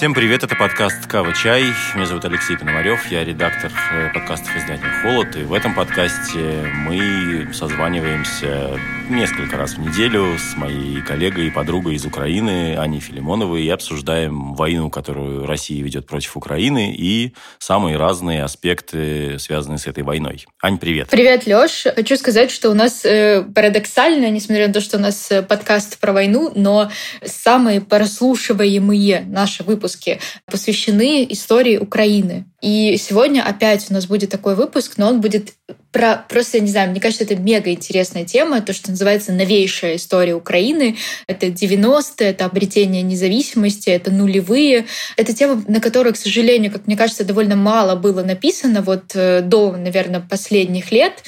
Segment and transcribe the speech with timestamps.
[0.00, 1.62] Всем привет, это подкаст «Кава Чай».
[1.94, 5.36] Меня зовут Алексей Пономарев, я редактор э, подкастов издания «Холод».
[5.36, 11.96] И в этом подкасте мы созваниваемся несколько раз в неделю с моей коллегой и подругой
[11.96, 18.44] из Украины Аней Филимоновой и обсуждаем войну, которую Россия ведет против Украины и самые разные
[18.44, 20.46] аспекты, связанные с этой войной.
[20.62, 21.08] Ань, привет.
[21.10, 21.84] Привет, Лёш.
[21.94, 25.98] Хочу сказать, что у нас э, парадоксально, несмотря на то, что у нас э, подкаст
[25.98, 26.90] про войну, но
[27.24, 32.46] самые прослушиваемые наши выпуски посвящены истории Украины.
[32.60, 35.54] И сегодня опять у нас будет такой выпуск, но он будет
[35.92, 36.24] про...
[36.28, 40.34] Просто, я не знаю, мне кажется, это мега интересная тема, то, что называется новейшая история
[40.34, 40.96] Украины.
[41.26, 44.86] Это 90-е, это обретение независимости, это нулевые.
[45.16, 49.40] Это тема, на которую, к сожалению, как мне кажется, довольно мало было написано вот э,
[49.40, 51.22] до, наверное, последних лет.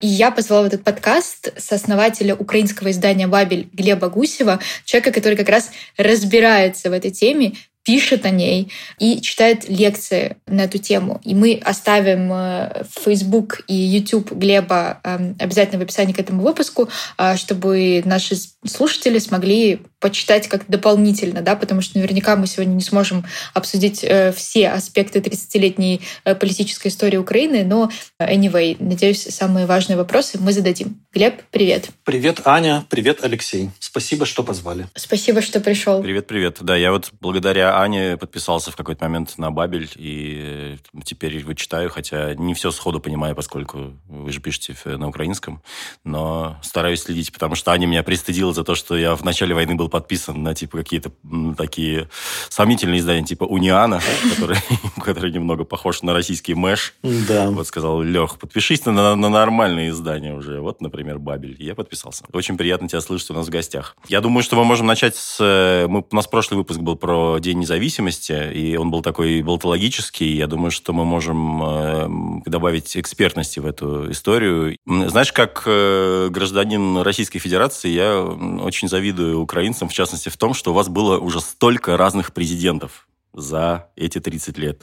[0.00, 5.48] И я позвала в этот подкаст сооснователя украинского издания «Бабель» Глеба Гусева, человека, который как
[5.48, 7.54] раз разбирается в этой теме,
[7.88, 11.22] пишет о ней и читает лекции на эту тему.
[11.24, 16.90] И мы оставим э, Facebook и YouTube Глеба эм, обязательно в описании к этому выпуску,
[17.16, 22.82] э, чтобы наши слушатели смогли почитать как дополнительно, да, потому что наверняка мы сегодня не
[22.82, 26.00] сможем обсудить э, все аспекты 30-летней
[26.40, 31.00] политической истории Украины, но anyway, надеюсь, самые важные вопросы мы зададим.
[31.12, 31.90] Глеб, привет.
[32.04, 32.84] Привет, Аня.
[32.88, 33.70] Привет, Алексей.
[33.80, 34.86] Спасибо, что позвали.
[34.94, 36.02] Спасибо, что пришел.
[36.02, 36.58] Привет, привет.
[36.60, 41.54] Да, я вот благодаря Ане подписался в какой-то момент на Бабель, и э, теперь его
[41.54, 45.62] читаю, хотя не все сходу понимаю, поскольку вы же пишете на украинском,
[46.04, 49.74] но стараюсь следить, потому что Аня меня пристыдила за то, что я в начале войны
[49.74, 51.10] был подписан на типа какие-то
[51.56, 52.08] такие
[52.48, 54.00] сомнительные издания, типа Униана,
[54.34, 54.58] который,
[55.02, 56.94] который немного похож на российский Мэш.
[57.02, 57.50] Да.
[57.50, 60.60] Вот сказал, Лех, подпишись на, на нормальные издания уже.
[60.60, 61.56] Вот, например, Бабель.
[61.58, 62.24] Я подписался.
[62.32, 63.96] Очень приятно тебя слышать у нас в гостях.
[64.08, 65.38] Я думаю, что мы можем начать с...
[65.40, 70.36] Э, мы, у нас прошлый выпуск был про День независимости, и он был такой болтологический.
[70.36, 74.76] Я думаю, что мы можем э, добавить экспертности в эту историю.
[74.86, 80.72] Знаешь, как э, гражданин Российской Федерации, я очень завидую украинцам, в частности, в том, что
[80.72, 84.82] у вас было уже столько разных президентов за эти 30 лет.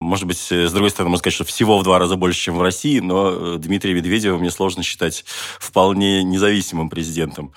[0.00, 2.62] Может быть, с другой стороны, можно сказать, что всего в два раза больше, чем в
[2.62, 5.24] России, но э, Дмитрия Медведева мне сложно считать
[5.58, 7.52] вполне независимым президентом.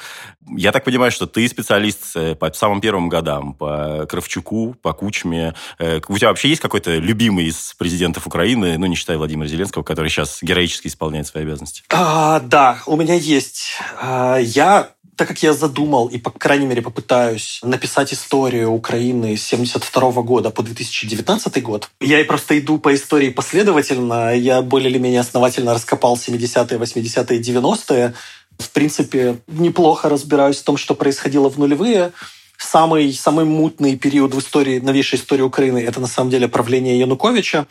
[0.56, 5.56] Я так понимаю, что ты специалист э, по самым первым годам, по Кравчуку, по Кучме.
[5.80, 9.84] Э, у тебя вообще есть какой-то любимый из президентов Украины, ну, не считая Владимира Зеленского,
[9.84, 11.84] который сейчас героически исполняет свои обязанности?
[11.90, 13.72] А, да, у меня есть.
[14.00, 19.44] А, я так как я задумал и, по крайней мере, попытаюсь написать историю Украины с
[19.44, 24.36] 72 года по 2019 год, я и просто иду по истории последовательно.
[24.36, 28.14] Я более или менее основательно раскопал 70-е, 80-е, 90-е.
[28.60, 32.12] В принципе, неплохо разбираюсь в том, что происходило в нулевые.
[32.58, 37.68] Самый, самый мутный период в истории, новейшей истории Украины– это на самом деле правление Януковича.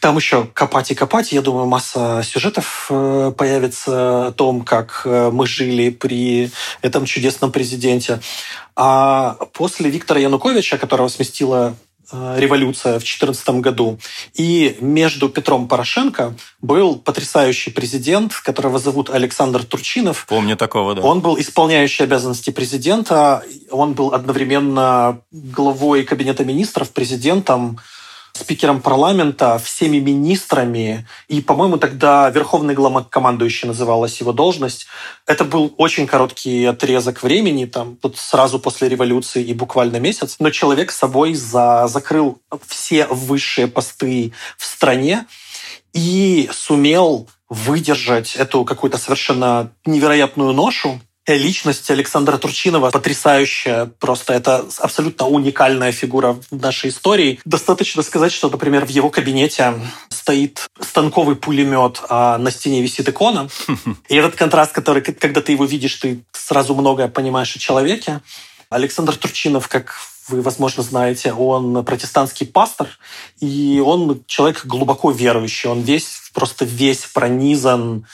[0.00, 1.32] Там еще копать и копать.
[1.32, 6.50] Я думаю, масса сюжетов э, появится о том, как э, мы жили при
[6.82, 8.20] этом чудесном президенте.
[8.76, 11.76] А после Виктора Януковича, которого сместила
[12.12, 13.98] э, революция в 2014 году.
[14.34, 20.26] И между Петром Порошенко был потрясающий президент, которого зовут Александр Турчинов.
[20.28, 21.02] Помню такого, да.
[21.02, 23.42] Он был исполняющий обязанности президента.
[23.70, 27.78] Он был одновременно главой Кабинета министров, президентом,
[28.34, 34.86] спикером парламента, всеми министрами, и, по-моему, тогда верховный главнокомандующий называлась его должность.
[35.26, 40.50] Это был очень короткий отрезок времени, там, вот сразу после революции и буквально месяц, но
[40.50, 45.26] человек с собой за, закрыл все высшие посты в стране
[45.92, 53.86] и сумел выдержать эту какую-то совершенно невероятную ношу, личность Александра Турчинова потрясающая.
[53.86, 57.40] Просто это абсолютно уникальная фигура в нашей истории.
[57.44, 59.74] Достаточно сказать, что, например, в его кабинете
[60.10, 63.48] стоит станковый пулемет, а на стене висит икона.
[64.08, 68.20] И этот контраст, который, когда ты его видишь, ты сразу многое понимаешь о человеке.
[68.68, 69.94] Александр Турчинов, как
[70.28, 72.88] вы, возможно, знаете, он протестантский пастор,
[73.40, 75.68] и он человек глубоко верующий.
[75.68, 78.06] Он весь, просто весь пронизан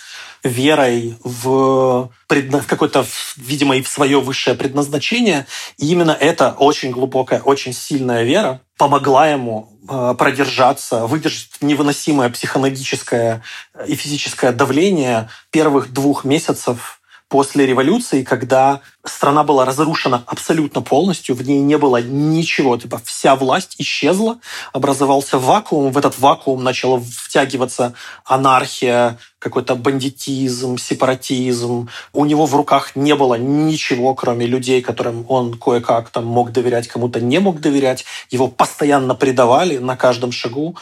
[0.42, 2.60] верой в, предна...
[2.60, 3.04] в какое-то,
[3.36, 5.46] видимо, и в свое высшее предназначение.
[5.78, 13.42] И именно эта очень глубокая, очень сильная вера помогла ему э, продержаться, выдержать невыносимое психологическое
[13.86, 21.42] и физическое давление первых двух месяцев после революции, когда страна была разрушена абсолютно полностью, в
[21.42, 24.38] ней не было ничего, типа вся власть исчезла,
[24.72, 27.94] образовался вакуум, в этот вакуум начала втягиваться
[28.24, 31.88] анархия, какой-то бандитизм, сепаратизм.
[32.12, 36.86] У него в руках не было ничего, кроме людей, которым он кое-как там мог доверять,
[36.88, 38.04] кому-то не мог доверять.
[38.30, 40.76] Его постоянно предавали на каждом шагу.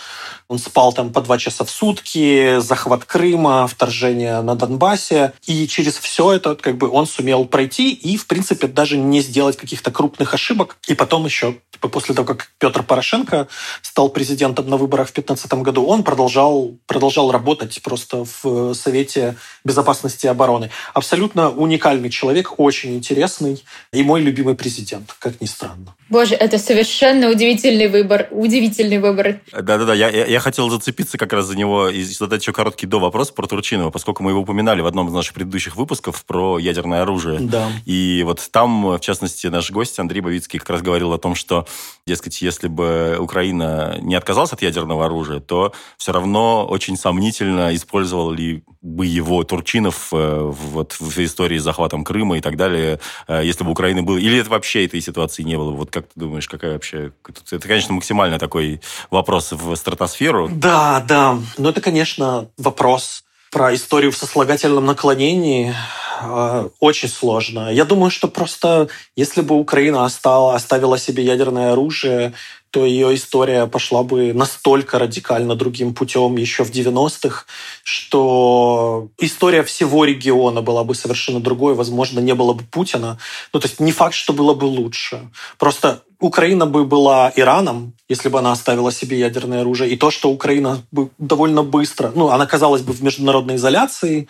[0.48, 5.32] Он спал там по два часа в сутки, захват Крыма, вторжение на Донбассе.
[5.46, 9.58] И через все это как бы он сумел пройти и, в принципе, даже не сделать
[9.58, 10.78] каких-то крупных ошибок.
[10.86, 13.48] И потом еще, типа, после того, как Петр Порошенко
[13.82, 20.24] стал президентом на выборах в 2015 году, он продолжал, продолжал работать просто в Совете Безопасности
[20.24, 20.70] и обороны.
[20.94, 23.62] Абсолютно уникальный человек, очень интересный
[23.92, 25.94] и мой любимый президент, как ни странно.
[26.08, 28.28] Боже, это совершенно удивительный выбор.
[28.30, 29.40] Удивительный выбор.
[29.52, 32.98] Да-да-да, я, я, я хотел зацепиться как раз за него и задать еще короткий до
[32.98, 37.02] вопрос про Турчинова, поскольку мы его упоминали в одном из наших предыдущих выпусков про ядерное
[37.02, 37.40] оружие.
[37.40, 37.68] Да.
[37.84, 41.66] И вот там, в частности, наш гость Андрей Бавицкий как раз говорил о том, что,
[42.06, 48.30] дескать, если бы Украина не отказалась от ядерного оружия, то все равно очень сомнительно использовал
[48.30, 53.42] ли бы его Турчинов э, вот в истории с захватом Крыма и так далее, э,
[53.44, 54.18] если бы Украина была...
[54.18, 55.72] Или это вообще этой ситуации не было?
[55.72, 57.12] Вот как ты думаешь, какая вообще...
[57.50, 58.80] Это, конечно, максимально такой
[59.10, 60.48] вопрос в стратосферу.
[60.50, 61.38] Да, да.
[61.58, 65.74] Но это, конечно, вопрос про историю в сослагательном наклонении
[66.22, 67.72] э, очень сложно.
[67.72, 72.34] Я думаю, что просто если бы Украина оставила себе ядерное оружие,
[72.70, 77.44] то ее история пошла бы настолько радикально другим путем еще в 90-х,
[77.82, 81.74] что история всего региона была бы совершенно другой.
[81.74, 83.18] Возможно, не было бы Путина.
[83.52, 85.30] Ну, то есть не факт, что было бы лучше.
[85.58, 89.90] Просто Украина бы была Ираном, если бы она оставила себе ядерное оружие.
[89.90, 94.28] И то, что Украина бы довольно быстро, ну, она оказалась бы в международной изоляции,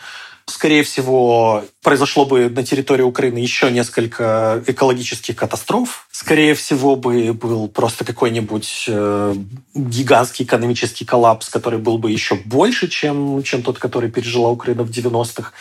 [0.50, 6.06] скорее всего, произошло бы на территории Украины еще несколько экологических катастроф.
[6.10, 9.34] Скорее всего, бы был просто какой-нибудь э,
[9.74, 14.90] гигантский экономический коллапс, который был бы еще больше, чем, чем тот, который пережила Украина в
[14.90, 15.52] 90-х.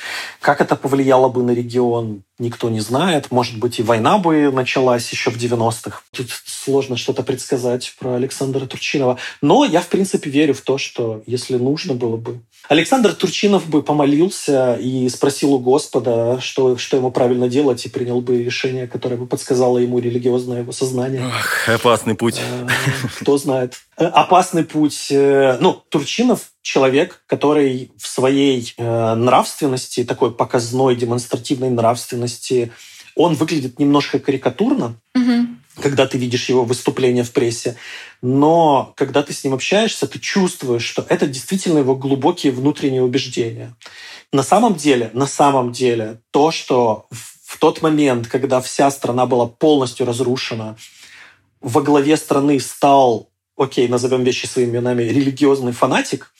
[0.41, 3.31] Как это повлияло бы на регион, никто не знает.
[3.31, 6.01] Может быть, и война бы началась еще в 90-х.
[6.11, 9.17] Тут сложно что-то предсказать про Александра Турчинова.
[9.41, 12.41] Но я, в принципе, верю в то, что если нужно было бы...
[12.69, 18.19] Александр Турчинов бы помолился и спросил у Господа, что, что ему правильно делать, и принял
[18.21, 21.23] бы решение, которое бы подсказало ему религиозное его сознание.
[21.25, 22.39] Ах, опасный путь.
[22.39, 22.67] Э,
[23.19, 23.75] кто знает.
[23.97, 25.07] Э, опасный путь.
[25.11, 32.71] Э, ну, Турчинов человек, который в своей нравственности, такой показной, демонстративной нравственности,
[33.15, 35.47] он выглядит немножко карикатурно, угу.
[35.81, 37.75] Когда ты видишь его выступления в прессе.
[38.21, 43.75] Но когда ты с ним общаешься, ты чувствуешь, что это действительно его глубокие внутренние убеждения.
[44.31, 49.47] На самом деле, на самом деле, то, что в тот момент, когда вся страна была
[49.47, 50.77] полностью разрушена,
[51.61, 56.33] во главе страны стал, окей, назовем вещи своими именами, религиозный фанатик,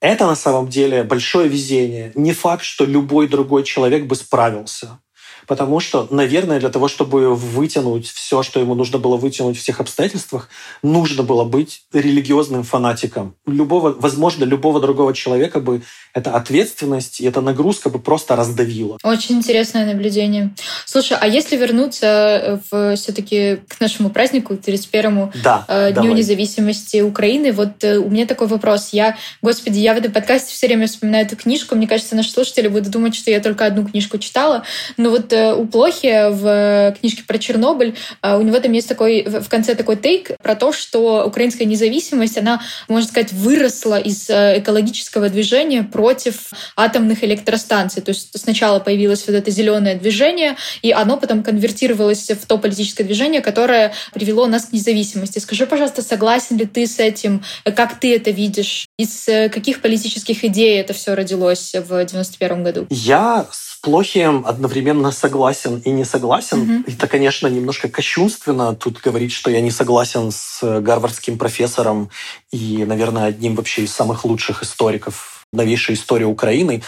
[0.00, 2.12] это на самом деле большое везение.
[2.14, 5.00] Не факт, что любой другой человек бы справился.
[5.46, 9.80] Потому что, наверное, для того, чтобы вытянуть все, что ему нужно было вытянуть в всех
[9.80, 10.48] обстоятельствах,
[10.82, 13.34] нужно было быть религиозным фанатиком.
[13.46, 15.82] Любого, возможно, любого другого человека бы
[16.12, 18.98] эта ответственность и эта нагрузка бы просто раздавила.
[19.02, 20.54] Очень интересное наблюдение.
[20.86, 26.18] Слушай, а если вернуться в, все-таки к нашему празднику, к 31-му да, э, Дню давай.
[26.18, 28.90] независимости Украины, вот э, у меня такой вопрос.
[28.92, 31.74] Я, господи, я в этом подкасте все время вспоминаю эту книжку.
[31.74, 34.64] Мне кажется, наши слушатели будут думать, что я только одну книжку читала.
[34.96, 39.24] Но вот э, у Плохи в книжке про Чернобыль э, у него там есть такой
[39.24, 44.60] в конце такой тейк про то, что украинская независимость, она, можно сказать, выросла из э,
[44.60, 48.02] экологического движения про против атомных электростанций.
[48.02, 53.04] То есть сначала появилось вот это зеленое движение, и оно потом конвертировалось в то политическое
[53.04, 55.38] движение, которое привело нас к независимости.
[55.38, 57.42] Скажи, пожалуйста, согласен ли ты с этим?
[57.64, 58.86] Как ты это видишь?
[58.98, 62.86] Из э, каких политических идей это все родилось в 91 году?
[62.90, 63.46] Я
[63.84, 66.58] с Плохием одновременно согласен и не согласен.
[66.58, 66.94] Mm-hmm.
[66.94, 72.08] Это, конечно, немножко кощунственно тут говорить, что я не согласен с гарвардским профессором
[72.50, 76.82] и, наверное, одним вообще из самых лучших историков новейшей истории Украины.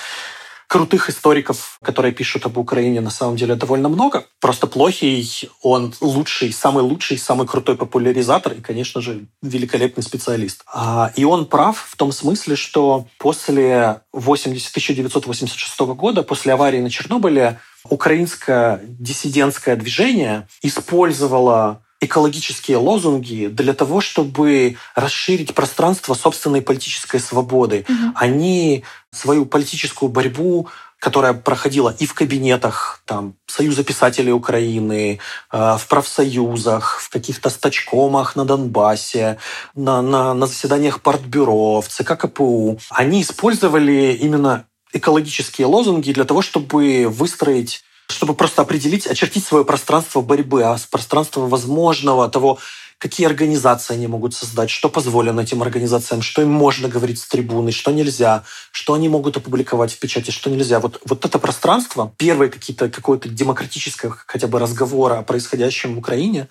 [0.68, 4.26] Крутых историков, которые пишут об Украине, на самом деле довольно много.
[4.40, 10.62] Просто Плохий, он лучший, самый лучший, самый крутой популяризатор и, конечно же, великолепный специалист.
[10.73, 16.90] А, и он прав в том смысле, что после 80, 1986 года, после аварии на
[16.90, 27.85] Чернобыле, украинское диссидентское движение использовало экологические лозунги для того, чтобы расширить пространство собственной политической свободы.
[27.89, 28.13] Угу.
[28.15, 35.21] Они свою политическую борьбу которая проходила и в кабинетах там, Союза писателей Украины,
[35.53, 39.39] э, в профсоюзах, в каких-то стачкомах на Донбассе,
[39.75, 46.43] на, на, на заседаниях партбюро, в ЦК КПУ, они использовали именно экологические лозунги для того,
[46.43, 52.59] чтобы выстроить чтобы просто определить, очертить свое пространство борьбы, а пространство возможного, того,
[52.99, 57.73] какие организации они могут создать, что позволено этим организациям, что им можно говорить с трибуны,
[57.73, 60.81] что нельзя, что они могут опубликовать в печати, что нельзя.
[60.81, 66.49] Вот, вот это пространство, первые какие-то, какое-то демократическое хотя бы разговора о происходящем в Украине,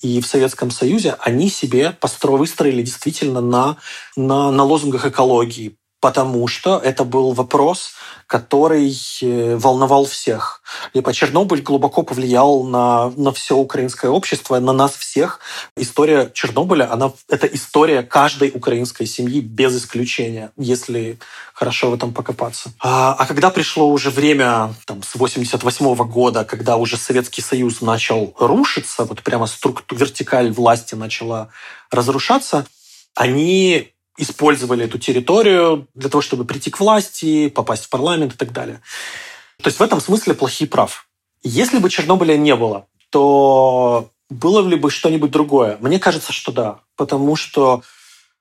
[0.00, 3.78] и в Советском Союзе, они себе выстроили действительно на,
[4.14, 7.92] на, на лозунгах экологии, потому что это был вопрос,
[8.26, 10.62] который э, волновал всех.
[10.92, 15.40] Либо Чернобыль глубоко повлиял на, на все украинское общество, на нас всех.
[15.76, 21.18] История Чернобыля, она, это история каждой украинской семьи без исключения, если
[21.54, 22.70] хорошо в этом покопаться.
[22.80, 28.34] А, а когда пришло уже время там, с 88 года, когда уже Советский Союз начал
[28.38, 31.48] рушиться, вот прямо структура, вертикаль власти начала
[31.90, 32.66] разрушаться,
[33.14, 38.52] они использовали эту территорию для того, чтобы прийти к власти, попасть в парламент и так
[38.52, 38.80] далее.
[39.62, 41.08] То есть в этом смысле плохие прав.
[41.42, 45.78] Если бы Чернобыля не было, то было ли бы что-нибудь другое?
[45.80, 46.80] Мне кажется, что да.
[46.96, 47.82] Потому что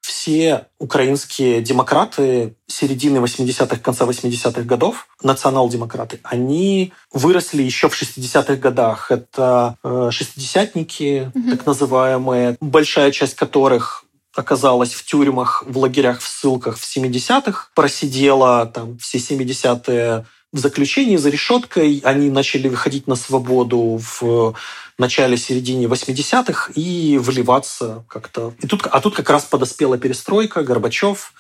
[0.02, 9.12] все украинские демократы середины 80-х, конца 80-х годов, национал-демократы, они выросли еще в 60-х годах.
[9.12, 11.52] Это э, шестидесятники, mm-hmm.
[11.52, 14.06] так называемые, большая часть которых
[14.38, 21.18] оказалась в тюрьмах, в лагерях, в ссылках в 70-х, просидела там все 70-е в заключении
[21.18, 22.02] за решеткой.
[22.04, 24.56] Они начали выходить на свободу в
[24.98, 28.54] начале-середине 80-х и вливаться как-то.
[28.62, 31.34] И тут, а тут как раз подоспела перестройка, Горбачев,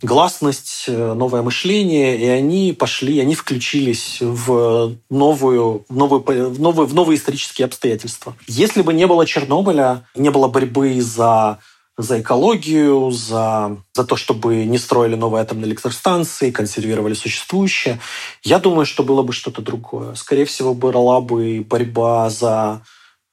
[0.00, 6.94] гласность, новое мышление, и они пошли, они включились в новую, в новую, в новые, в
[6.94, 8.34] новые исторические обстоятельства.
[8.46, 11.58] Если бы не было Чернобыля, не было борьбы за
[12.02, 18.00] за экологию, за, за то, чтобы не строили новые атомные электростанции, консервировали существующие.
[18.42, 20.14] Я думаю, что было бы что-то другое.
[20.14, 22.82] Скорее всего, была бы борьба за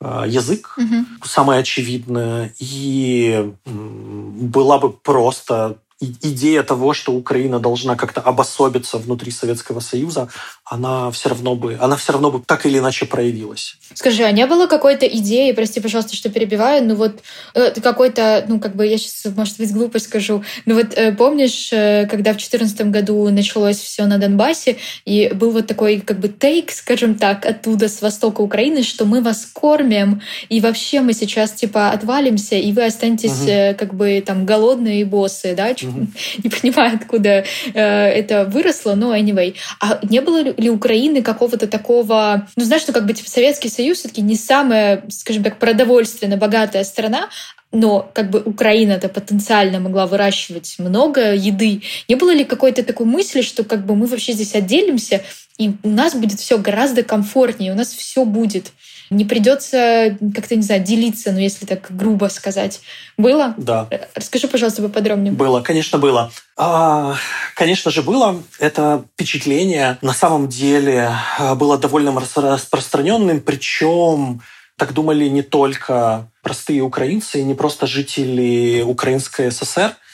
[0.02, 1.06] э, язык, угу.
[1.24, 9.82] самое очевидное, и была бы просто идея того, что Украина должна как-то обособиться внутри Советского
[9.82, 10.30] Союза,
[10.64, 13.76] она все равно бы, она все равно бы так или иначе проявилась.
[13.94, 17.20] Скажи, а не было какой-то идеи, прости, пожалуйста, что перебиваю, ну вот
[17.54, 21.70] э, какой-то, ну как бы я сейчас, может быть, глупость скажу, ну вот э, помнишь,
[21.74, 26.30] э, когда в 2014 году началось все на Донбассе, и был вот такой как бы
[26.30, 31.52] тейк, скажем так, оттуда, с востока Украины, что мы вас кормим, и вообще мы сейчас
[31.52, 33.78] типа отвалимся, и вы останетесь угу.
[33.78, 35.74] как бы там голодные и боссы, да,
[36.44, 39.56] не понимаю, откуда э, это выросло, но anyway.
[39.80, 42.48] А не было ли Украины какого-то такого...
[42.56, 46.38] Ну, знаешь, что как бы типа Советский Союз все таки не самая, скажем так, продовольственно
[46.38, 47.30] богатая страна,
[47.72, 51.82] но как бы Украина-то потенциально могла выращивать много еды.
[52.08, 55.22] Не было ли какой-то такой мысли, что как бы мы вообще здесь отделимся,
[55.58, 58.72] и у нас будет все гораздо комфортнее, у нас все будет.
[59.10, 62.82] Не придется как-то, не знаю, делиться, ну, если так грубо сказать.
[63.18, 63.56] Было?
[63.58, 63.88] Да.
[64.14, 65.34] Расскажи, пожалуйста, поподробнее.
[65.34, 66.32] Было, конечно, было.
[66.58, 67.16] А,
[67.56, 68.42] конечно же, было.
[68.60, 74.42] Это впечатление на самом деле а, было довольно распространенным, причем
[74.78, 79.96] так думали не только простые украинцы, не просто жители Украинской ССР–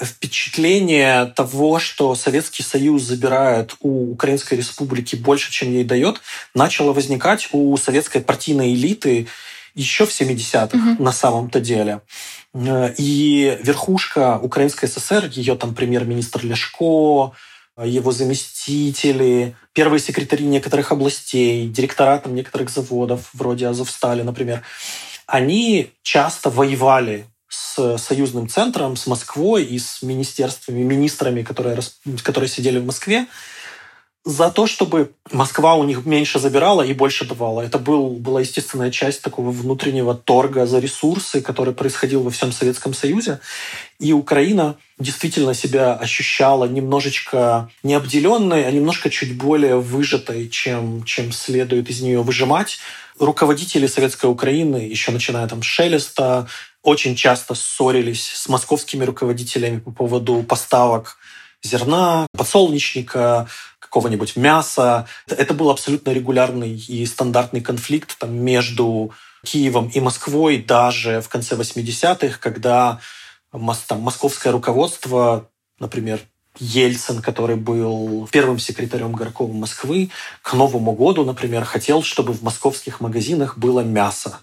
[0.00, 6.20] впечатление того, что Советский Союз забирает у Украинской Республики больше, чем ей дает,
[6.54, 9.26] начало возникать у советской партийной элиты
[9.74, 11.02] еще в 70-х угу.
[11.02, 12.00] на самом-то деле.
[12.96, 17.32] И верхушка Украинской ССР, ее там премьер-министр Ляшко,
[17.84, 24.62] его заместители, первые секретари некоторых областей, директора там некоторых заводов, вроде Азовстали, например,
[25.26, 31.78] они часто воевали с союзным центром, с Москвой и с министерствами, министрами, которые,
[32.22, 33.26] которые сидели в Москве,
[34.28, 37.62] за то, чтобы Москва у них меньше забирала и больше давала.
[37.62, 42.92] Это был, была естественная часть такого внутреннего торга за ресурсы, который происходил во всем Советском
[42.92, 43.40] Союзе.
[43.98, 51.32] И Украина действительно себя ощущала немножечко не обделенной, а немножко чуть более выжатой, чем, чем
[51.32, 52.80] следует из нее выжимать.
[53.18, 56.48] Руководители Советской Украины, еще начиная там с Шелеста,
[56.88, 61.18] очень часто ссорились с московскими руководителями по поводу поставок
[61.62, 63.46] зерна, подсолнечника,
[63.78, 65.06] какого-нибудь мяса.
[65.26, 69.12] Это был абсолютно регулярный и стандартный конфликт там, между
[69.44, 73.00] Киевом и Москвой даже в конце 80-х, когда
[73.50, 76.20] там, московское руководство, например,
[76.58, 80.10] Ельцин, который был первым секретарем горкома Москвы,
[80.42, 84.40] к Новому году, например, хотел, чтобы в московских магазинах было мясо.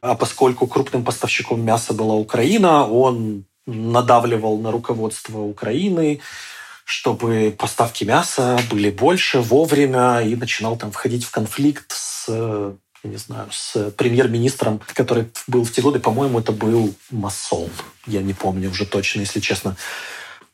[0.00, 6.20] А поскольку крупным поставщиком мяса была Украина, он надавливал на руководство Украины,
[6.84, 13.18] чтобы поставки мяса были больше, вовремя, и начинал там входить в конфликт с я не
[13.18, 17.68] знаю, с премьер-министром, который был в те годы, по-моему, это был Масол.
[18.06, 19.76] Я не помню уже точно, если честно.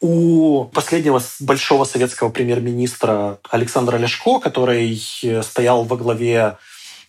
[0.00, 4.98] У последнего большого советского премьер-министра Александра Ляшко, который
[5.42, 6.56] стоял во главе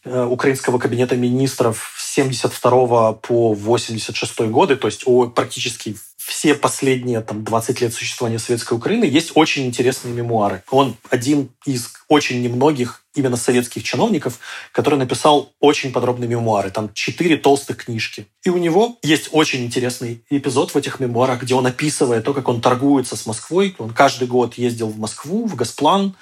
[0.03, 7.43] э, украинского кабинета министров с 72 по 86 годы, то есть практически все последние там,
[7.43, 10.63] 20 лет существования Советской Украины есть очень интересные мемуары.
[10.69, 14.39] Он один из очень немногих именно советских чиновников,
[14.71, 16.69] который написал очень подробные мемуары.
[16.69, 18.27] Там четыре толстых книжки.
[18.43, 22.47] И у него есть очень интересный эпизод в этих мемуарах, где он описывает то, как
[22.47, 23.75] он торгуется с Москвой.
[23.79, 26.15] Он каждый год ездил в Москву, в Госплан,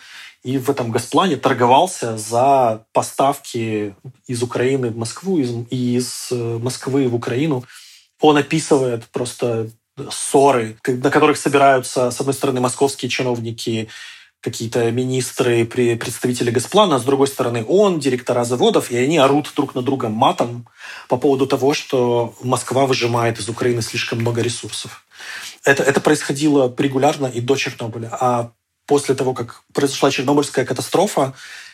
[0.44, 7.16] и в этом Госплане торговался за поставки из Украины в Москву и из Москвы в
[7.16, 7.66] Украину.
[8.22, 9.70] Он описывает просто
[10.12, 13.90] ссоры, на которых собираются, с одной стороны, московские чиновники,
[14.42, 19.76] какие-то министры, представители Госплана, а с другой стороны он, директора заводов, и они орут друг
[19.76, 20.68] на друга матом
[21.10, 25.06] по поводу того, что Москва выжимает из Украины слишком много ресурсов.
[25.66, 28.10] Это, это происходило регулярно и до Чернобыля.
[28.20, 28.52] А
[28.86, 31.34] после того, как произошла Чернобыльская катастрофа,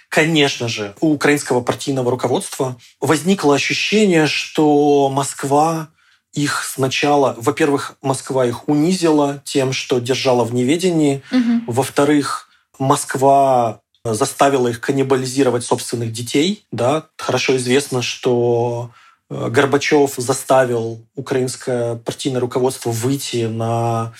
[0.09, 5.89] конечно же, у украинского партийного руководства возникло ощущение, что Москва
[6.35, 11.71] их сначала, во-первых, Москва их унизила тем, что держала в неведении, угу.
[11.71, 16.65] во-вторых, Москва заставила их каннибализировать собственных детей.
[16.71, 17.05] Да?
[17.17, 18.91] Хорошо известно, что
[19.29, 24.13] э, Горбачев заставил украинское партийное руководство выйти на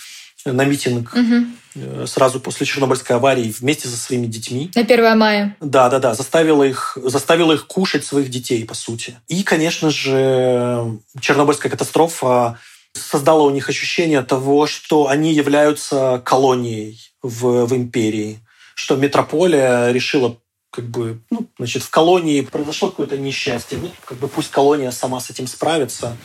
[0.52, 2.06] на митинг угу.
[2.06, 4.70] сразу после Чернобыльской аварии вместе со своими детьми.
[4.74, 5.56] На 1 мая.
[5.60, 6.14] Да, да, да.
[6.14, 9.16] Заставила их, заставила их кушать своих детей, по сути.
[9.28, 12.58] И, конечно же, Чернобыльская катастрофа
[12.92, 18.40] создала у них ощущение того, что они являются колонией в, в империи,
[18.74, 20.38] что метрополия решила
[20.70, 23.78] как бы, ну, значит, в колонии произошло какое-то несчастье.
[23.80, 26.16] Ну, как бы пусть колония сама с этим справится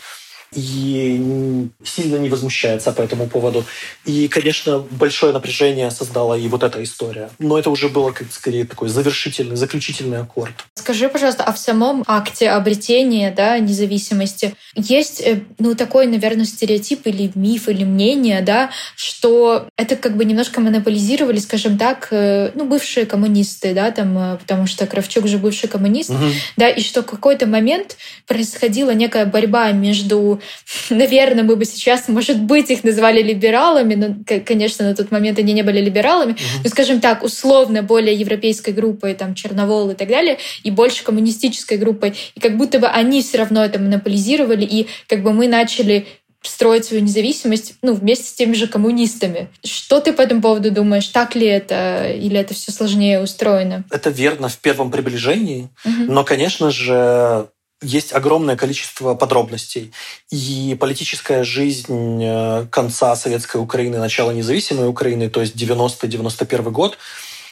[0.53, 3.63] и сильно не возмущается по этому поводу.
[4.05, 7.29] И, конечно, большое напряжение создала и вот эта история.
[7.39, 10.53] Но это уже было как скорее такой завершительный, заключительный аккорд.
[10.75, 17.07] Скажи, пожалуйста, а в самом акте обретения да, независимости есть э, ну, такой, наверное, стереотип
[17.07, 22.65] или миф, или мнение, да, что это как бы немножко монополизировали, скажем так, э, ну,
[22.65, 26.25] бывшие коммунисты, да, там, э, потому что Кравчук же бывший коммунист, угу.
[26.57, 27.95] да, и что в какой-то момент
[28.27, 30.40] происходила некая борьба между
[30.89, 35.53] наверное, мы бы сейчас, может быть, их назвали либералами, но, конечно, на тот момент они
[35.53, 36.39] не были либералами, угу.
[36.63, 41.77] но, скажем так, условно более европейской группой, там, Черновол и так далее, и больше коммунистической
[41.77, 42.13] группой.
[42.35, 46.05] И как будто бы они все равно это монополизировали, и как бы мы начали
[46.43, 49.49] строить свою независимость ну, вместе с теми же коммунистами.
[49.63, 51.07] Что ты по этому поводу думаешь?
[51.07, 52.11] Так ли это?
[52.11, 53.83] Или это все сложнее устроено?
[53.91, 55.69] Это верно в первом приближении.
[55.85, 56.11] Угу.
[56.11, 57.47] Но, конечно же,
[57.81, 59.91] есть огромное количество подробностей.
[60.29, 66.97] И политическая жизнь э, конца советской Украины, начала независимой Украины, то есть 90-91 год,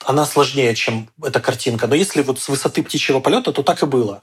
[0.05, 1.87] она сложнее, чем эта картинка.
[1.87, 4.21] Но если вот с высоты птичьего полета, то так и было.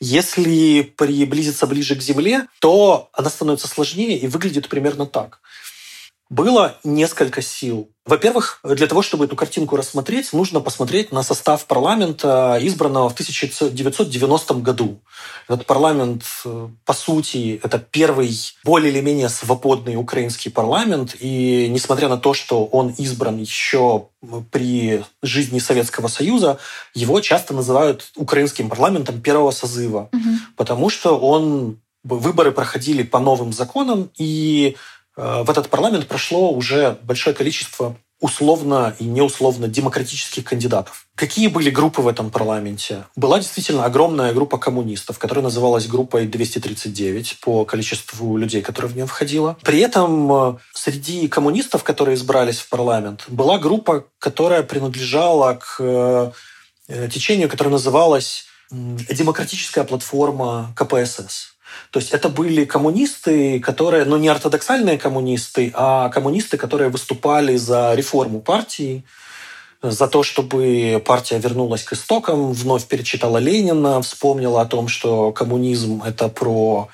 [0.00, 5.40] Если приблизиться ближе к Земле, то она становится сложнее и выглядит примерно так.
[6.28, 12.56] Было несколько сил во-первых, для того, чтобы эту картинку рассмотреть, нужно посмотреть на состав парламента,
[12.62, 15.00] избранного в 1990 году.
[15.48, 21.16] Этот парламент, э, по сути, это первый более или менее свободный украинский парламент.
[21.18, 24.06] И несмотря на то, что он избран еще
[24.52, 26.58] при жизни Советского Союза,
[26.94, 30.30] его часто называют украинским парламентом первого созыва, угу.
[30.56, 34.76] потому что он выборы проходили по новым законам, и
[35.16, 41.06] в этот парламент прошло уже большое количество условно и неусловно демократических кандидатов.
[41.14, 43.04] Какие были группы в этом парламенте?
[43.14, 49.06] Была действительно огромная группа коммунистов, которая называлась группой 239 по количеству людей, которые в нее
[49.06, 49.56] входило.
[49.62, 56.30] При этом э, среди коммунистов, которые избрались в парламент, была группа, которая принадлежала к э,
[57.12, 61.55] течению, которое называлось «Демократическая платформа КПСС».
[61.96, 67.94] То есть это были коммунисты, которые, ну не ортодоксальные коммунисты, а коммунисты, которые выступали за
[67.94, 69.02] реформу партии,
[69.80, 76.02] за то, чтобы партия вернулась к истокам, вновь перечитала Ленина, вспомнила о том, что коммунизм–
[76.06, 76.90] это про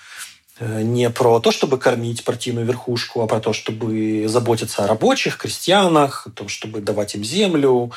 [0.62, 5.38] Э, не про то, чтобы кормить партийную верхушку, а про то, чтобы заботиться о рабочих,
[5.38, 7.90] крестьянах, о том, чтобы давать им землю,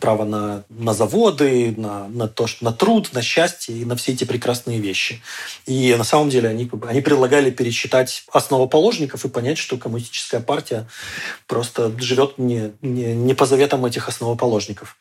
[0.00, 4.24] право на, на заводы, на, на, то, на труд, на счастье и на все эти
[4.24, 5.22] прекрасные вещи.
[5.66, 10.88] И на самом деле они, они предлагали пересчитать основоположников и понять, что коммунистическая партия
[11.46, 14.96] просто живет не, не, не по заветам этих основоположников.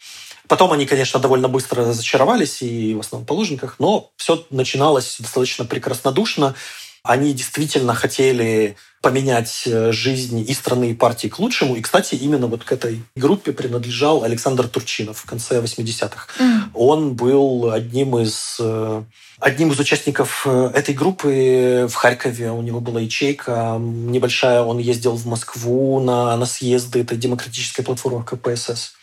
[0.47, 6.55] Потом они, конечно, довольно быстро разочаровались и в основоположниках, но все начиналось достаточно прекраснодушно.
[7.03, 11.75] Они действительно хотели поменять э, жизнь и страны, и партии к лучшему.
[11.75, 16.27] И, кстати, именно вот к этой группе принадлежал Александр Турчинов в конце 80-х.
[16.39, 16.61] Mm.
[16.73, 19.03] Он был одним из э,
[19.39, 22.51] одним из участников э, этой группы в Харькове.
[22.51, 24.61] У него была ячейка небольшая.
[24.61, 28.93] Он ездил в Москву на, на съезды этой демократической платформы КПСС.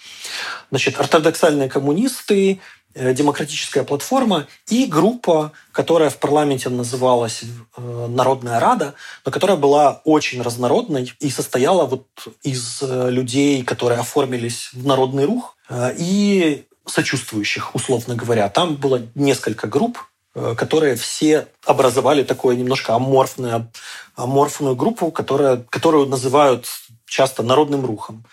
[0.70, 2.60] Значит, ортодоксальные коммунисты
[2.94, 10.42] демократическая платформа и группа, которая в парламенте называлась э, Народная Рада, но которая была очень
[10.42, 12.06] разнородной и состояла вот
[12.42, 15.56] из э, людей, которые оформились в народный рух,
[15.98, 18.48] и сочувствующих, условно говоря.
[18.48, 19.98] Там было несколько групп,
[20.34, 23.70] которые все образовали такую немножко аморфную,
[24.16, 26.66] аморфную группу, которая, которую называют
[27.06, 28.24] часто народным рухом.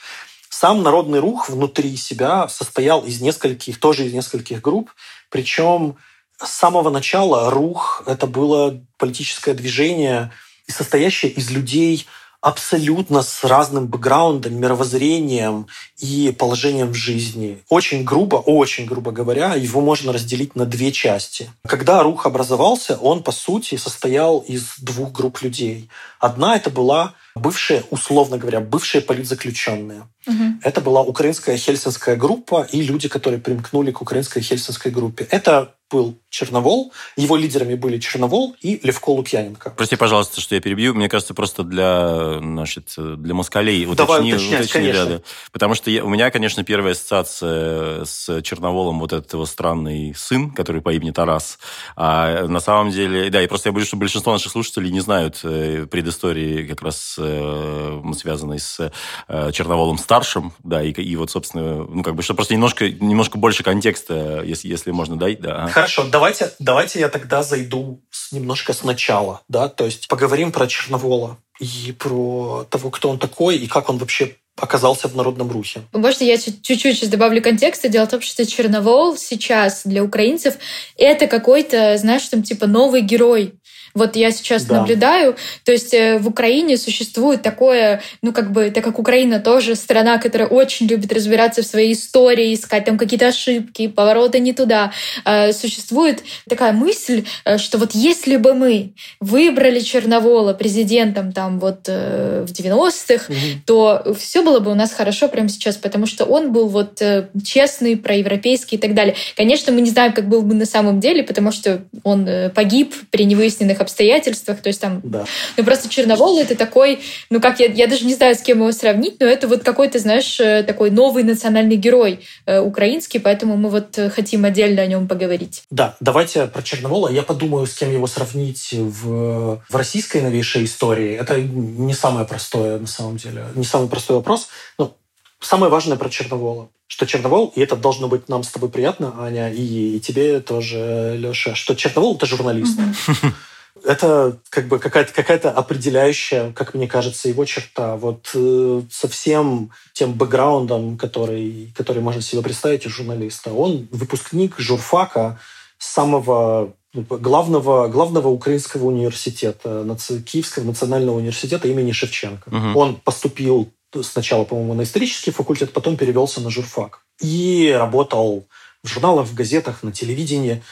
[0.60, 4.90] Сам народный рух внутри себя состоял из нескольких, тоже из нескольких групп,
[5.30, 5.98] причем
[6.44, 10.32] с самого начала рух это было политическое движение,
[10.68, 12.08] состоящее из людей
[12.42, 17.64] абсолютно с разным бэкграундом, мировоззрением и положением в жизни.
[17.70, 21.50] Очень грубо, очень грубо говоря, его можно разделить на две части.
[21.68, 25.90] Когда рух образовался, он, по сути, состоял из двух групп людей.
[26.20, 30.08] Одна это была бывшие, условно говоря, бывшие политзаключенные.
[30.28, 30.60] Угу.
[30.64, 35.28] Это была украинская хельсинская группа и люди, которые примкнули к украинской хельсинской группе.
[35.30, 36.94] Это был Черновол.
[37.16, 39.72] Его лидерами были Черновол и Левко Лукьяненко.
[39.72, 40.94] Прости, пожалуйста, что я перебью.
[40.94, 45.06] Мне кажется, просто для, значит, для москалей Давай уточни, уточнять, уточни, конечно.
[45.06, 45.22] Да, да.
[45.52, 50.52] Потому что я, у меня, конечно, первая ассоциация с Черноволом вот этот его странный сын,
[50.52, 51.60] который по имени Тарас.
[51.96, 55.40] А на самом деле, да, и просто я боюсь, что большинство наших слушателей не знают
[55.44, 58.92] э, предыстории как раз э, связанной с
[59.28, 63.38] э, Черноволом старшим, да, и, и вот, собственно, ну, как бы, что просто немножко, немножко
[63.38, 65.72] больше контекста, если, если можно дать, да.
[65.78, 71.94] Хорошо, давайте, давайте я тогда зайду немножко сначала, да, то есть поговорим про Черновола и
[71.98, 75.82] про того, кто он такой и как он вообще оказался в народном рухе.
[75.94, 77.90] Можно я чуть-чуть сейчас добавлю контекста?
[77.90, 80.56] Дело в том, что Черновол сейчас для украинцев
[80.98, 83.54] это какой-то, знаешь, там типа новый герой.
[83.98, 84.76] Вот я сейчас да.
[84.76, 89.74] наблюдаю, то есть э, в Украине существует такое, ну как бы, так как Украина тоже
[89.76, 94.92] страна, которая очень любит разбираться в своей истории, искать там какие-то ошибки, повороты не туда,
[95.26, 101.88] э, существует такая мысль, э, что вот если бы мы выбрали Черновола президентом там вот
[101.88, 103.36] в 90-х, угу.
[103.66, 107.02] то все было бы у нас хорошо прямо сейчас, потому что он был вот
[107.44, 109.16] честный, проевропейский и так далее.
[109.36, 113.26] Конечно, мы не знаем, как был бы на самом деле, потому что он погиб при
[113.26, 114.62] невыясненных обстоятельствах.
[114.62, 115.02] То есть там...
[115.04, 115.26] Да.
[115.56, 117.00] Ну, просто Черновол— это такой...
[117.30, 120.00] Ну, как я, я даже не знаю, с кем его сравнить, но это вот какой-то,
[120.00, 124.88] знаешь, э, такой новый национальный герой э, украинский, поэтому мы вот э, хотим отдельно о
[124.88, 125.64] нем поговорить.
[125.72, 127.10] Да, давайте про Черновола.
[127.10, 131.16] Я подумаю, с кем его сравнить в, в российской новейшей истории.
[131.16, 133.46] Это не самое простое, на самом деле.
[133.56, 134.50] Не самый простой вопрос.
[134.78, 134.96] Но
[135.40, 139.52] самое важное про Черновола что Черновол, и это должно быть нам с тобой приятно, Аня,
[139.52, 142.80] и, и тебе тоже, Леша, что Черновол— это журналист.
[142.80, 143.32] Mm-hmm.
[143.86, 147.96] это как бы какая-то какая определяющая, как мне кажется, его черта.
[147.96, 153.52] Вот э, со всем тем бэкграундом, который, который можно себе представить у журналиста.
[153.54, 155.40] Он выпускник журфака
[155.78, 159.86] самого ну, главного, главного украинского университета,
[160.26, 162.50] Киевского национального университета имени Шевченко.
[162.50, 162.80] Угу.
[162.80, 167.02] Он поступил сначала, по-моему, на исторический факультет, потом перевелся на журфак.
[167.22, 168.48] И работал
[168.84, 170.64] в журналах, в газетах, на телевидении.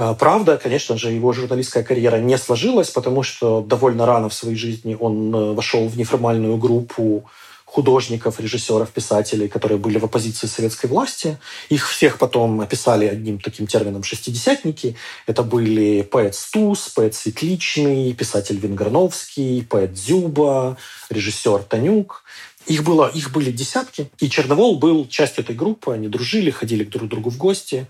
[0.00, 4.56] А, правда, конечно же, его журналистская карьера не сложилась, потому что довольно рано в своей
[4.56, 7.28] жизни он э, вошел в неформальную группу
[7.66, 11.36] художников, режиссеров, писателей, которые были в оппозиции советской власти.
[11.68, 14.96] Их всех потом описали одним таким термином «шестидесятники».
[15.26, 20.78] Это были поэт Стус, поэт Светличный, писатель Венгерновский, поэт Дзюба,
[21.10, 22.24] режиссер Танюк.
[22.64, 25.92] Их, было, их были десятки, и Черновол был частью этой группы.
[25.92, 27.86] Они дружили, ходили друг к другу в гости.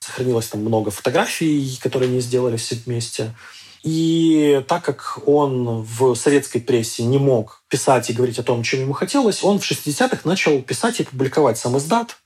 [0.00, 3.34] Сохранилось там много фотографий, которые они сделали все вместе.
[3.82, 8.80] И так как он в советской прессе не мог писать и говорить о том, чем
[8.80, 12.16] ему хотелось, он в 60-х начал писать и публиковать сам издат.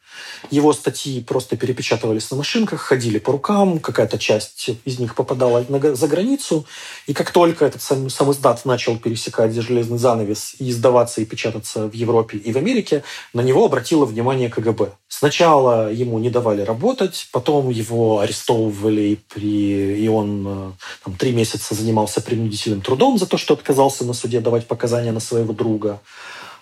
[0.51, 6.09] Его статьи просто перепечатывались на машинках, ходили по рукам, какая-то часть из них попадала за
[6.09, 6.65] границу.
[7.07, 11.87] И как только этот сам, сам издат начал пересекать железный занавес и издаваться и печататься
[11.89, 13.03] в Европе и в Америке,
[13.33, 14.93] на него обратило внимание КГБ.
[15.09, 19.99] Сначала ему не давали работать, потом его арестовывали, при...
[19.99, 20.73] и он э,
[21.05, 25.21] там, три месяца занимался принудительным трудом за то, что отказался на суде давать показания на
[25.21, 26.01] своего друга.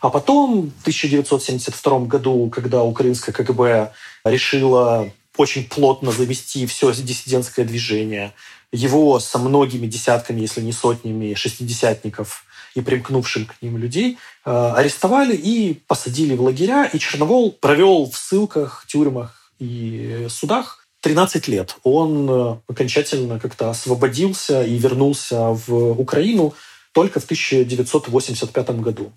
[0.00, 3.92] А потом, в 1972 году, когда украинское КГБ
[4.24, 8.32] решило очень плотно завести все диссидентское движение,
[8.72, 15.34] его со многими десятками, если не сотнями шестидесятников и примкнувшим к ним людей э, арестовали
[15.34, 21.76] и посадили в лагеря, и Черновол провел в ссылках, тюрьмах и судах 13 лет.
[21.84, 26.54] Он э, окончательно как-то освободился и вернулся в Украину
[26.92, 29.12] только в 1985 году.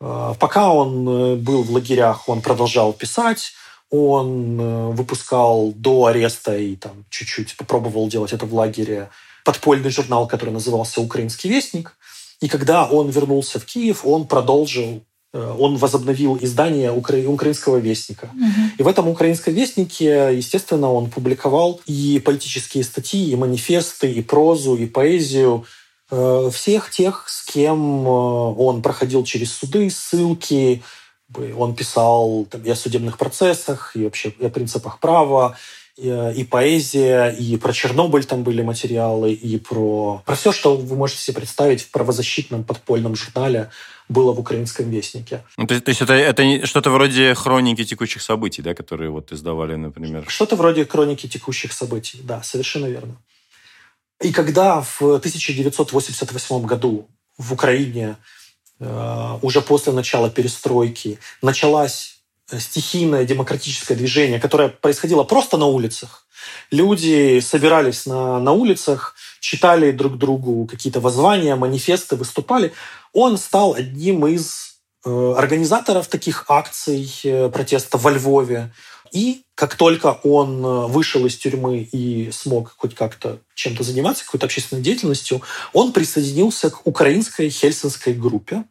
[0.00, 3.52] Э, пока он э, был в лагерях, он продолжал писать,
[3.90, 9.10] он э, выпускал до ареста и там чуть-чуть попробовал делать это в лагере
[9.44, 11.96] подпольный журнал, который назывался «Украинский вестник».
[12.40, 17.18] И когда он вернулся в Киев, он продолжил он возобновил издание укра...
[17.18, 18.30] украинского вестника.
[18.32, 18.70] Угу.
[18.78, 24.76] И в этом украинском вестнике, естественно, он публиковал и политические статьи, и манифесты, и прозу,
[24.76, 25.66] и поэзию,
[26.08, 30.82] всех тех, с кем э, он проходил через суды, ссылки,
[31.56, 35.56] он писал там, и о судебных процессах, и вообще и о принципах права,
[35.96, 40.76] и, э, и поэзия, и про Чернобыль там были материалы, и про, про все, что
[40.76, 43.70] вы можете себе представить в правозащитном подпольном журнале
[44.08, 45.42] было в украинском вестнике.
[45.56, 49.74] Ну, то, то есть это, это что-то вроде хроники текущих событий, да, которые вот издавали,
[49.74, 50.24] например?
[50.28, 53.16] Что-то вроде хроники текущих событий, да, совершенно верно.
[54.22, 58.16] И когда в 1988 году в Украине
[58.80, 66.26] э, уже после начала перестройки началась э, стихийное демократическое движение, которое происходило просто на улицах.
[66.70, 72.72] Люди собирались на, на улицах, читали друг другу какие-то воззвания, манифесты, выступали.
[73.12, 77.10] Он стал одним из э, организаторов таких акций
[77.52, 78.72] протеста во Львове.
[79.16, 84.44] И как только он э, вышел из тюрьмы и смог хоть как-то чем-то заниматься, какой-то
[84.44, 85.40] общественной деятельностью,
[85.72, 88.64] он присоединился к украинской хельсинской группе,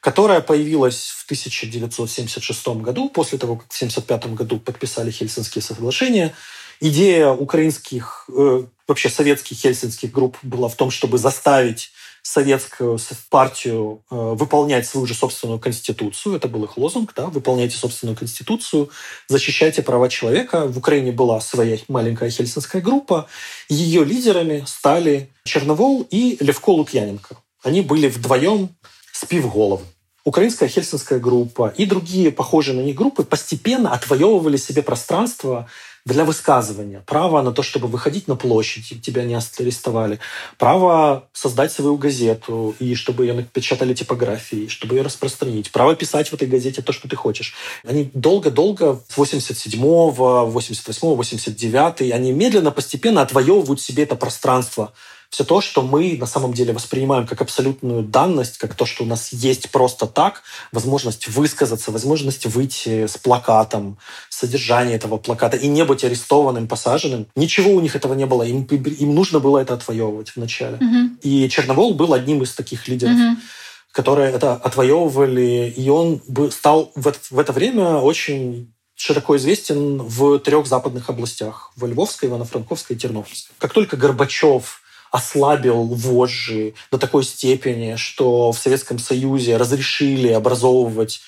[0.00, 6.34] которая появилась в 1976 году, после того, как в 1975 году подписали Хельсинские соглашения.
[6.80, 11.90] Идея украинских, э, вообще советских хельсинских групп была в том, чтобы заставить
[12.22, 16.36] советскую партию э, выполнять свою же собственную конституцию.
[16.36, 18.90] Это был их лозунг, да, выполняйте собственную конституцию,
[19.28, 20.66] защищайте права человека.
[20.66, 23.26] В Украине была своя маленькая хельсинская группа.
[23.68, 27.36] Ее лидерами стали Черновол и Левко Лукьяненко.
[27.62, 28.70] Они были вдвоем
[29.12, 29.86] с пивголовым.
[30.24, 35.68] Украинская хельсинская группа и другие похожие на них группы постепенно отвоевывали себе пространство
[36.06, 40.18] для высказывания, право на то, чтобы выходить на площадь, тебя не арестовали,
[40.58, 46.34] право создать свою газету, и чтобы ее напечатали типографии, чтобы ее распространить, право писать в
[46.34, 47.54] этой газете то, что ты хочешь.
[47.84, 54.92] Они долго-долго, с 87-го, 88-го, 89 они медленно, постепенно отвоевывают себе это пространство
[55.30, 59.06] все то, что мы на самом деле воспринимаем как абсолютную данность, как то, что у
[59.06, 63.96] нас есть просто так, возможность высказаться, возможность выйти с плакатом,
[64.28, 67.28] содержание этого плаката и не быть арестованным, посаженным.
[67.36, 68.42] Ничего у них этого не было.
[68.42, 70.76] Им, им нужно было это отвоевывать вначале.
[70.76, 71.18] Угу.
[71.22, 73.14] И Черновол был одним из таких лидеров.
[73.14, 73.40] Угу
[73.92, 80.38] которые это отвоевывали, и он стал в это, в это время очень широко известен в
[80.38, 83.52] трех западных областях– в Львовской, Ивано-Франковской и Тернопольской.
[83.58, 84.80] Как только Горбачев
[85.10, 91.20] ослабил вожжи до такой степени, что в Советском Союзе разрешили образовывать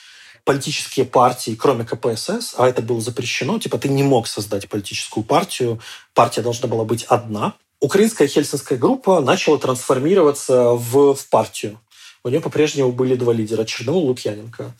[0.44, 5.80] политические партии, кроме КПСС, а это было запрещено, типа ты не мог создать политическую партию,
[6.14, 7.54] партия должна была быть одна.
[7.80, 11.80] Украинская хельсинская группа начала трансформироваться в, в партию.
[12.24, 14.72] У нее по-прежнему были два лидера– Черновол и Лукьяненко.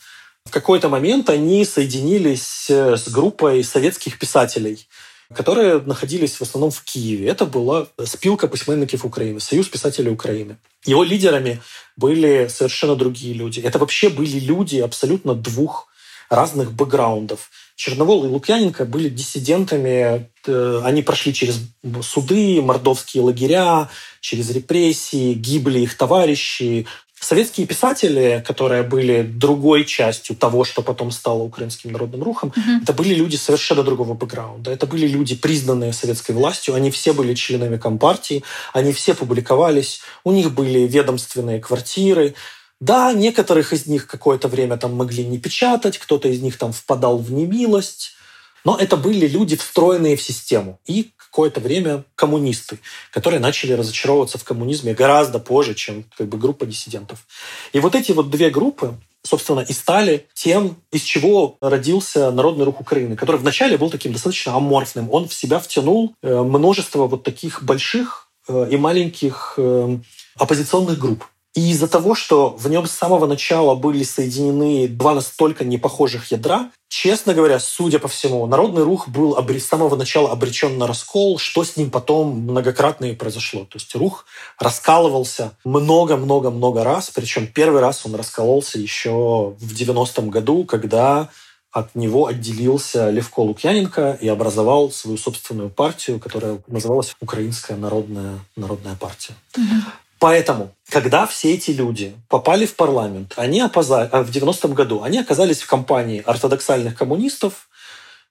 [0.45, 4.87] В какой-то момент они соединились с группой советских писателей–
[5.35, 7.27] которые находились в основном в Киеве.
[7.27, 10.57] Это была спилка письменников Украины, Союз писателей Украины.
[10.85, 11.61] Его лидерами
[11.95, 13.59] были совершенно другие люди.
[13.59, 15.87] Это вообще были люди абсолютно двух
[16.29, 17.49] разных бэкграундов.
[17.75, 20.29] Черновол и Лукьяненко были диссидентами.
[20.45, 21.59] Э, они прошли через
[22.01, 23.89] суды, мордовские лагеря,
[24.21, 26.85] через репрессии, гибли их товарищи,
[27.23, 32.83] Советские писатели, которые были другой частью того, что потом стало украинским народным рухом, угу.
[32.83, 34.71] это были люди совершенно другого бэкграунда.
[34.71, 36.75] Это были люди, признанные советской властью.
[36.75, 42.35] Они все были членами Компартии, они все публиковались, у них были ведомственные квартиры.
[42.81, 47.19] Да, некоторых из них какое-то время там могли не печатать, кто-то из них там впадал
[47.19, 48.15] в немилость.
[48.63, 50.79] Но это были люди, встроенные в систему.
[50.85, 52.77] И какое-то время коммунисты,
[53.11, 57.25] которые начали разочаровываться в коммунизме гораздо позже, чем как бы, группа диссидентов.
[57.73, 62.79] И вот эти вот две группы, собственно, и стали тем, из чего родился Народный рух
[62.79, 65.09] Украины, который вначале был таким достаточно аморфным.
[65.11, 69.97] Он в себя втянул э, множество вот таких больших э, и маленьких э,
[70.37, 71.25] оппозиционных групп.
[71.55, 76.71] И из-за того, что в нем с самого начала были соединены два настолько непохожих ядра,
[76.87, 81.63] честно говоря, судя по всему, Народный рух был с самого начала обречен на раскол, что
[81.63, 83.65] с ним потом многократно и произошло.
[83.65, 84.25] То есть рух
[84.57, 91.29] раскалывался много-много-много раз, причем первый раз он раскололся еще в 90-м году, когда
[91.71, 98.95] от него отделился Левко Лукьяненко и образовал свою собственную партию, которая называлась Украинская народная, народная
[98.95, 99.33] партия.
[99.57, 99.81] Угу.
[100.23, 104.09] Поэтому, когда все эти люди попали в парламент, они опоза...
[104.09, 107.67] Э, в 90-м году, они оказались в компании ортодоксальных коммунистов,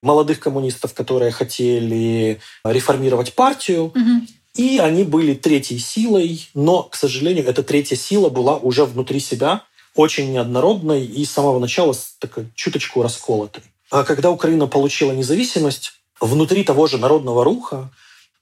[0.02, 4.26] молодых коммунистов, которые хотели реформировать партию, угу.
[4.54, 9.64] и они были третьей силой, но, к сожалению, эта третья сила была уже внутри себя
[9.94, 13.64] очень неоднородной и с самого начала такой чуточку расколотой.
[13.90, 17.90] А когда Украина получила независимость, внутри того же народного руха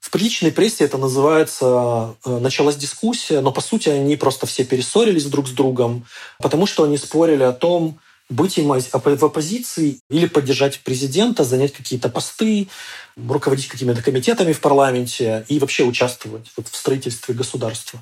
[0.01, 5.25] в приличной прессе это называется э, «началась дискуссия», но по сути они просто все перессорились
[5.25, 6.05] друг с другом,
[6.39, 7.99] потому что они спорили о том,
[8.31, 12.67] быть им в оппозиции или поддержать президента, занять какие-то посты,
[13.15, 17.99] руководить какими-то комитетами в парламенте и вообще участвовать вот в строительстве государства.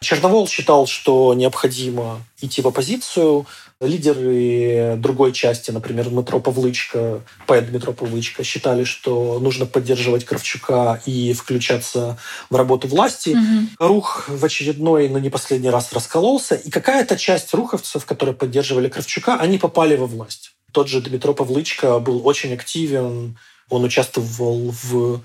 [0.00, 3.46] Черновол считал, что необходимо идти в оппозицию.
[3.82, 11.32] Лидеры другой части, например, Дмитро Павлычка, поэт Дмитро Павлычка, считали, что нужно поддерживать Кравчука и
[11.32, 12.16] включаться
[12.48, 13.30] в работу власти.
[13.30, 13.88] Угу.
[13.88, 19.34] Рух в очередной, но не последний раз раскололся, и какая-то часть руховцев, которые поддерживали Кравчука,
[19.34, 20.52] они попали во власть.
[20.70, 23.36] Тот же Дмитро Павлычка был очень активен,
[23.68, 25.22] он участвовал в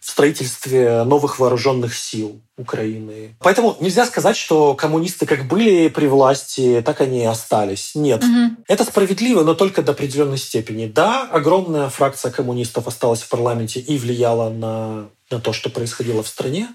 [0.00, 3.36] в строительстве новых вооруженных сил Украины.
[3.40, 7.94] Поэтому нельзя сказать, что коммунисты как были при власти, так они и остались.
[7.94, 8.22] Нет.
[8.22, 8.62] Угу.
[8.68, 10.86] Это справедливо, но только до определенной степени.
[10.86, 16.28] Да, огромная фракция коммунистов осталась в парламенте и влияла на, на то, что происходило в
[16.28, 16.68] стране.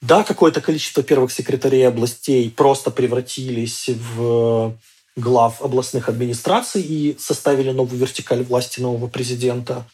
[0.00, 4.76] Да, какое-то количество первых секретарей областей просто превратились в
[5.16, 9.84] глав областных администраций и составили новую вертикаль власти нового президента.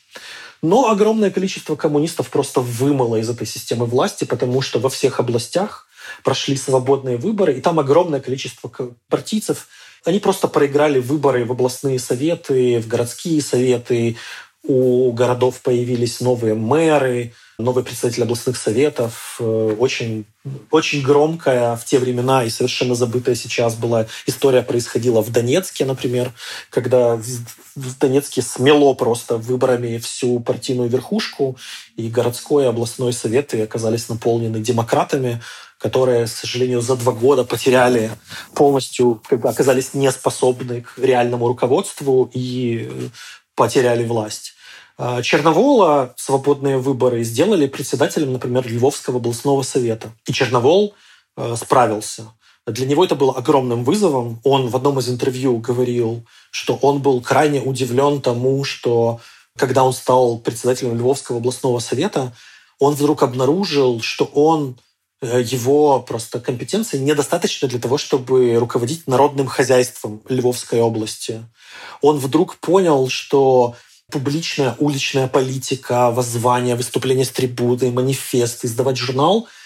[0.62, 5.86] Но огромное количество коммунистов просто вымыло из этой системы власти, потому что во всех областях
[6.22, 8.70] прошли свободные выборы, и там огромное количество
[9.08, 9.68] партийцев,
[10.04, 14.16] они просто проиграли выборы в областные советы, в городские советы,
[14.62, 19.36] у городов появились новые мэры, новый председатель областных советов.
[19.40, 20.26] Э, очень,
[20.70, 26.32] очень громкая в те времена и совершенно забытая сейчас была история происходила в Донецке, например,
[26.68, 31.56] когда в Донецке смело просто выборами всю партийную верхушку,
[31.96, 35.40] и городской и областной советы оказались наполнены демократами,
[35.78, 38.10] которые, к сожалению, за два года потеряли
[38.54, 43.08] полностью, как бы оказались неспособны к реальному руководству и
[43.60, 44.54] потеряли власть.
[44.96, 50.12] А, Черновола свободные выборы сделали председателем, например, Львовского областного совета.
[50.26, 50.94] И Черновол
[51.36, 52.32] а, справился.
[52.66, 54.40] Для него это было огромным вызовом.
[54.44, 59.20] Он в одном из интервью говорил, что он был крайне удивлен тому, что
[59.58, 62.32] когда он стал председателем Львовского областного совета,
[62.78, 64.78] он вдруг обнаружил, что он
[65.22, 71.44] его просто компетенции недостаточно для того, чтобы руководить народным хозяйством Львовской области.
[72.00, 73.74] Он вдруг понял, что
[74.10, 79.46] публичная уличная политика, воззвание, выступление с трибуны, манифест, издавать журнал–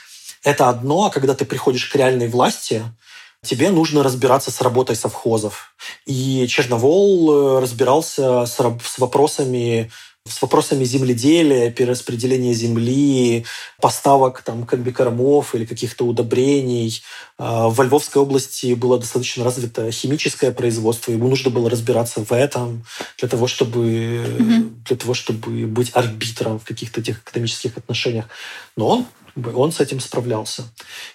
[0.44, 2.84] это одно, а когда ты приходишь к реальной власти,
[3.42, 5.74] тебе нужно разбираться с работой совхозов.
[6.04, 9.90] И Черновол э, разбирался с вопросами
[10.26, 13.44] с вопросами земледелия, перераспределения земли,
[13.78, 17.02] поставок там комбикормов или каких-то удобрений.
[17.36, 22.86] А, в Львовской области было достаточно развито химическое производство, ему нужно было разбираться в этом
[23.18, 28.26] для того, чтобы, mm для того, чтобы быть арбитром в каких-то этих экономических отношениях.
[28.76, 29.06] Но он,
[29.54, 30.64] он с этим справлялся.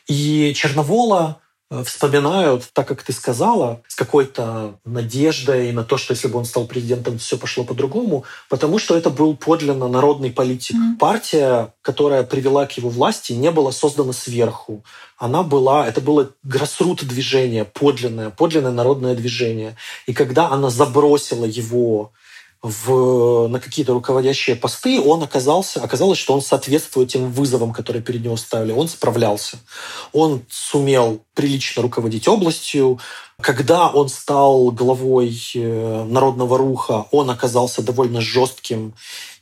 [0.08, 1.40] И Черновола
[1.84, 6.66] вспоминают, так как ты сказала, с какой-то надеждой на то, что если бы он стал
[6.66, 10.76] президентом, все пошло по-другому, потому что это был подлинно народный политик.
[10.76, 10.98] Mm-hmm.
[10.98, 14.84] Партия, которая привела к его власти, не была создана сверху.
[15.18, 19.76] Она была, это было гроссрут движение, подлинное, подлинное народное движение.
[20.08, 22.12] И когда она забросила его
[22.62, 28.24] в, на какие-то руководящие посты, он оказался, оказалось, что он соответствует тем вызовам, которые перед
[28.24, 28.74] него ставили.
[28.74, 29.60] Он справлялся.
[30.12, 33.00] Он сумел прилично руководить областью.
[33.40, 38.94] Когда он стал главой э, Народного руха, он оказался довольно жестким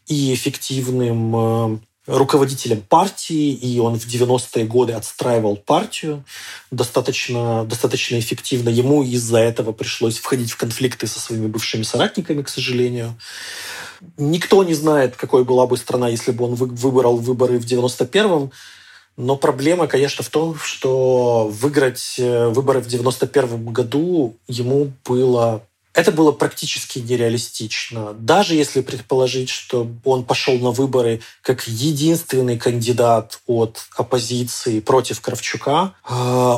[0.05, 6.23] и эффективным э, руководителем партии, и он в 90-е годы отстраивал партию
[6.71, 8.69] достаточно, достаточно эффективно.
[8.69, 13.15] Ему из-за этого пришлось входить в конфликты со своими бывшими соратниками, к сожалению.
[14.17, 18.51] Никто не знает, какой была бы страна, если бы он выбрал выборы в 91-м.
[19.17, 25.63] Но проблема, конечно, в том, что выиграть э, выборы в 91 году ему было
[25.97, 28.13] это было практически нереалистично.
[28.13, 35.95] Даже если предположить, что он пошел на выборы как единственный кандидат от оппозиции против Кравчука,
[36.07, 36.13] э,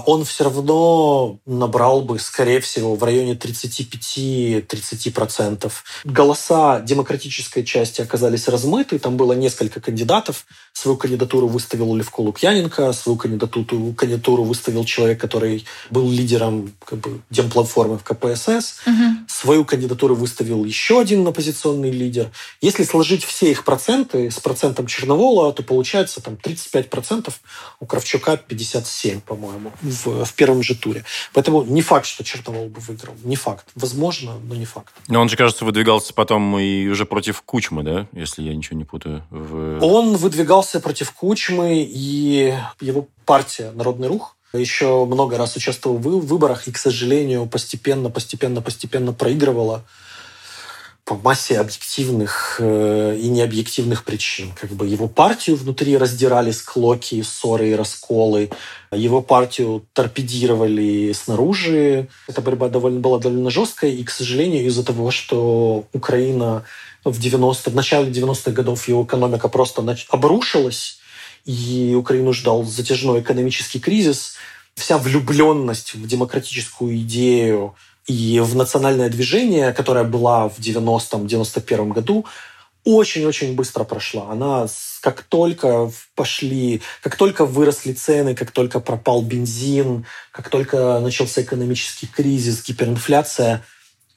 [0.05, 5.71] он все равно набрал бы, скорее всего, в районе 35-30%.
[6.03, 10.45] Голоса демократической части оказались размыты, там было несколько кандидатов.
[10.73, 17.21] Свою кандидатуру выставил Левко Лукьяненко, свою кандидатуру, кандидатуру выставил человек, который был лидером как бы,
[17.29, 18.81] демплатформы в КПСС.
[18.85, 22.29] Угу свою кандидатуру выставил еще один оппозиционный лидер.
[22.59, 27.33] Если сложить все их проценты с процентом Черновола, то получается там 35%,
[27.79, 31.05] у Кравчука 57, по-моему, в, в первом же туре.
[31.33, 33.13] Поэтому не факт, что Черновол бы выиграл.
[33.23, 33.65] Не факт.
[33.75, 34.93] Возможно, но не факт.
[35.07, 38.07] Но он же, кажется, выдвигался потом и уже против Кучмы, да?
[38.11, 39.23] Если я ничего не путаю.
[39.29, 39.79] В...
[39.81, 46.67] Он выдвигался против Кучмы, и его партия «Народный рух» еще много раз участвовал в выборах
[46.67, 49.83] и, к сожалению, постепенно, постепенно, постепенно проигрывала
[51.09, 54.51] по массе объективных э, и необъективных причин.
[54.59, 58.51] Как бы его партию внутри раздирали склоки, ссоры и расколы.
[58.91, 62.09] Его партию торпедировали снаружи.
[62.27, 63.89] Эта борьба довольно, была довольно жесткая.
[63.89, 66.63] И, к сожалению, из-за того, что Украина
[67.03, 70.98] в, 90, в начале 90-х годов его экономика просто обрушилась,
[71.49, 74.35] и Украину ждал затяжной экономический кризис,
[74.75, 77.73] вся влюбленность в демократическую идею
[78.05, 82.27] и в национальное движение, которое была в 90-91 году,
[82.83, 84.29] очень-очень быстро прошла.
[84.29, 84.67] Она
[85.01, 92.05] как только пошли, как только выросли цены, как только пропал бензин, как только начался экономический
[92.05, 93.65] кризис, гиперинфляция,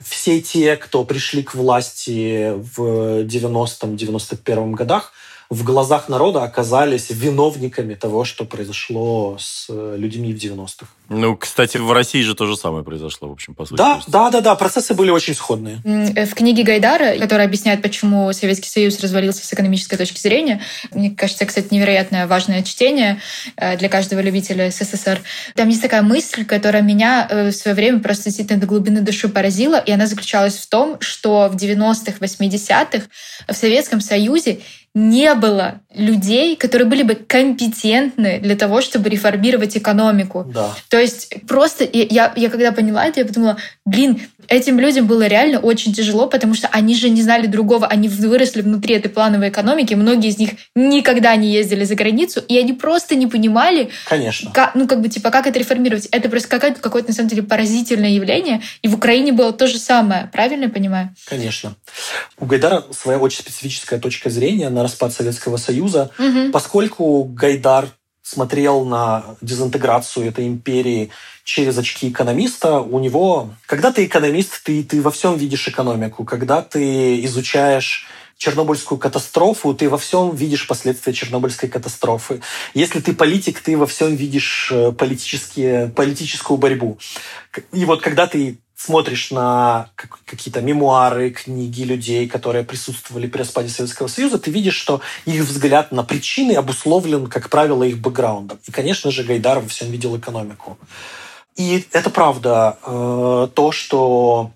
[0.05, 5.15] все те, кто пришли к власти в 90-91 годах,
[5.51, 10.87] в глазах народа оказались виновниками того, что произошло с э, людьми в 90-х.
[11.09, 13.77] Ну, кстати, в России же то же самое произошло, в общем, по сути.
[13.77, 15.81] Да, да, да, да, процессы были очень сходные.
[15.85, 20.63] Э, в книге Гайдара, которая объясняет, почему Советский Союз развалился с экономической точки зрения,
[20.93, 23.21] мне кажется, кстати, невероятное важное чтение
[23.57, 25.21] э, для каждого любителя СССР.
[25.55, 29.77] Там есть такая мысль, которая меня в свое время просто действительно до глубины души поразила,
[29.77, 33.07] и она заключалась в том, что в 90-х, 80-х
[33.49, 34.61] в Советском Союзе
[34.95, 40.45] не было людей, которые были бы компетентны для того, чтобы реформировать экономику.
[40.53, 40.71] Да.
[40.89, 45.59] То есть просто я, я когда поняла это, я подумала, блин, этим людям было реально
[45.61, 49.95] очень тяжело, потому что они же не знали другого, они выросли внутри этой плановой экономики,
[49.95, 54.51] многие из них никогда не ездили за границу, и они просто не понимали, Конечно.
[54.53, 56.07] Как, ну как бы типа как это реформировать.
[56.07, 59.79] Это просто какое-то какое-то на самом деле поразительное явление, и в Украине было то же
[59.79, 61.15] самое, правильно я понимаю?
[61.27, 61.75] Конечно.
[62.39, 66.51] У Гайдара своя очень специфическая точка зрения на распад Советского Союза, угу.
[66.53, 67.89] поскольку Гайдар
[68.23, 71.11] смотрел на дезинтеграцию этой империи
[71.45, 73.51] через очки экономиста, у него...
[73.67, 76.25] Когда ты экономист, ты, ты во всем видишь экономику.
[76.25, 78.07] Когда ты изучаешь
[78.39, 82.41] Чернобыльскую катастрофу, ты во всем видишь последствия Чернобыльской катастрофы.
[82.75, 86.99] Если ты политик, ты во всем видишь э, политические, политическую борьбу.
[87.73, 89.91] И вот когда ты смотришь на
[90.25, 95.93] какие-то мемуары, книги людей, которые присутствовали при распаде Советского Союза, ты видишь, что их взгляд
[95.93, 98.59] на причины обусловлен, как правило, их бэкграундом.
[98.67, 100.79] И, конечно же, Гайдар во всем видел экономику.
[101.57, 102.79] И это правда.
[102.85, 104.51] Э, то, что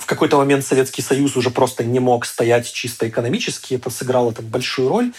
[0.00, 4.46] в какой-то момент Советский Союз уже просто не мог стоять чисто экономически, это сыграло там
[4.46, 5.12] большую роль.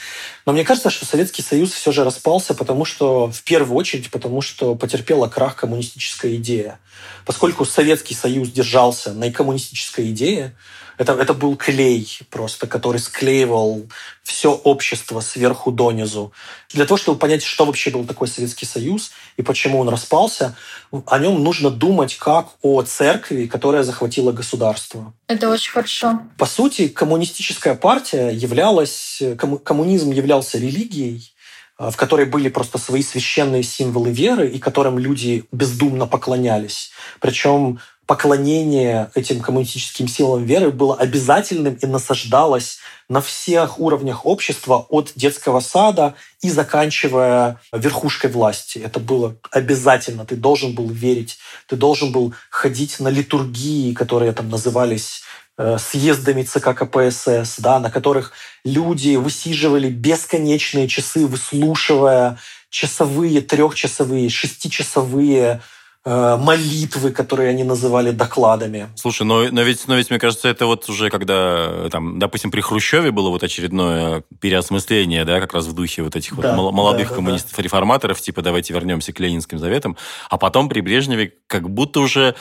[0.45, 4.41] Но мне кажется, что Советский Союз все же распался, потому что, в первую очередь, потому
[4.41, 6.80] что потерпела крах коммунистическая идея.
[7.26, 10.56] Поскольку Советский Союз держался на коммунистической идее,
[10.98, 13.88] это, это был клей просто, который склеивал
[14.24, 16.32] все общество сверху донизу.
[16.72, 20.56] Для того, чтобы понять, что вообще был такой Советский Союз и почему он распался,
[20.92, 25.14] о нем нужно думать как о церкви, которая захватила государство.
[25.28, 26.22] Это очень хорошо.
[26.38, 29.22] По сути, коммунистическая партия являлась,
[29.64, 31.31] коммунизм являлся религией,
[31.90, 36.92] в которой были просто свои священные символы веры и которым люди бездумно поклонялись.
[37.20, 37.80] Причем
[38.12, 45.60] поклонение этим коммунистическим силам веры было обязательным и насаждалось на всех уровнях общества, от детского
[45.60, 48.80] сада и заканчивая верхушкой власти.
[48.80, 50.26] Это было обязательно.
[50.26, 55.41] Ты должен был верить, ты должен был ходить на литургии, которые там назывались э,
[55.78, 58.32] съездами ЦК КПСС, да, на которых
[58.66, 62.38] люди высиживали бесконечные часы, выслушивая
[62.70, 65.62] часовые, трехчасовые, шестичасовые
[66.04, 68.89] Э, молитвы, которые они называли докладами.
[68.95, 72.60] Слушай, но, но, ведь, но ведь, мне кажется, это вот уже когда, там, допустим, при
[72.60, 77.10] Хрущеве было вот очередное переосмысление, да, как раз в духе вот этих да, вот молодых
[77.10, 78.24] да, коммунистов-реформаторов, да.
[78.24, 79.95] типа давайте вернемся к ленинским заветам,
[80.32, 82.34] а потом при Брежневе как будто уже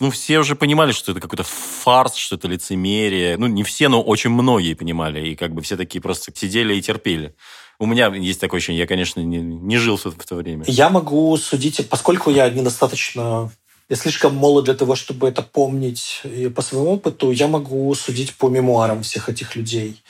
[0.00, 3.36] ну, все уже понимали, что это какой-то фарс, что это лицемерие.
[3.36, 5.28] Ну, не все, но очень многие понимали.
[5.28, 7.34] И как бы все такие просто сидели и терпели.
[7.78, 10.64] У меня есть такое ощущение, я, конечно, не, не жил в то время.
[10.66, 13.50] Я могу судить, поскольку я недостаточно
[13.88, 18.34] я слишком молод для того, чтобы это помнить и по своему опыту, я могу судить
[18.34, 20.02] по мемуарам всех этих людей.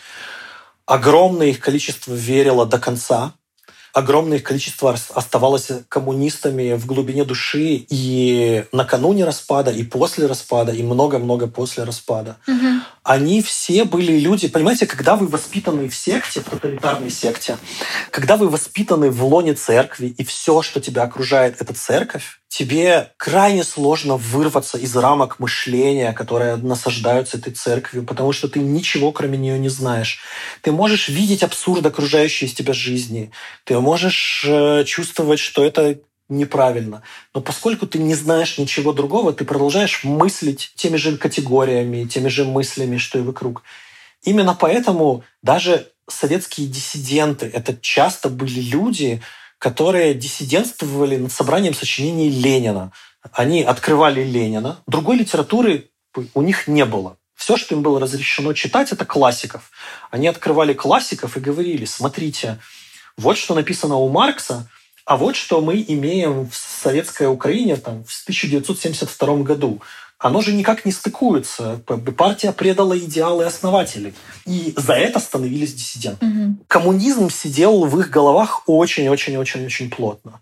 [0.87, 3.35] Огромное их количество верило до конца,
[3.97, 11.47] огромное количество оставалось коммунистами в глубине души и накануне распада, и после распада, и много-много
[11.47, 12.37] после распада.
[12.47, 12.67] Угу.
[13.05, 17.57] Они все были люди, понимаете, когда вы воспитаны в секте, в тоталитарной секте,
[18.11, 23.65] когда вы воспитаны в лоне церкви, и все, что тебя окружает, это церковь, тебе крайне
[23.65, 29.59] сложно вырваться из рамок мышления, которые насаждаются этой церковью, потому что ты ничего кроме нее
[29.59, 30.21] не знаешь.
[30.63, 33.31] Ты можешь видеть абсурд окружающей из тебя жизни.
[33.65, 37.03] Ты можешь э, чувствовать, что это неправильно.
[37.35, 42.45] Но поскольку ты не знаешь ничего другого, ты продолжаешь мыслить теми же категориями, теми же
[42.45, 43.63] мыслями, что и вокруг.
[44.23, 49.23] Именно поэтому даже советские диссиденты— это часто были люди,
[49.67, 52.93] которые диссидентствовали над собранием сочинений Ленина.
[53.33, 54.79] Они открывали Ленина.
[54.87, 55.91] Другой литературы
[56.35, 57.17] у них не было.
[57.35, 59.73] Все, что им было разрешено читать, это классиков.
[60.13, 62.61] Они открывали классиков и говорили, смотрите,
[63.17, 64.71] вот что написано у Маркса,
[65.05, 69.83] а вот что мы имеем в советской Украине там, в 1972 году
[70.19, 71.81] оно же никак не стыкуется.
[72.17, 74.15] Партия предала идеалы основателей.
[74.47, 76.25] И за это становились диссиденты.
[76.25, 76.57] Угу.
[76.69, 80.41] Коммунизм сидел в их головах очень-очень-очень-очень плотно.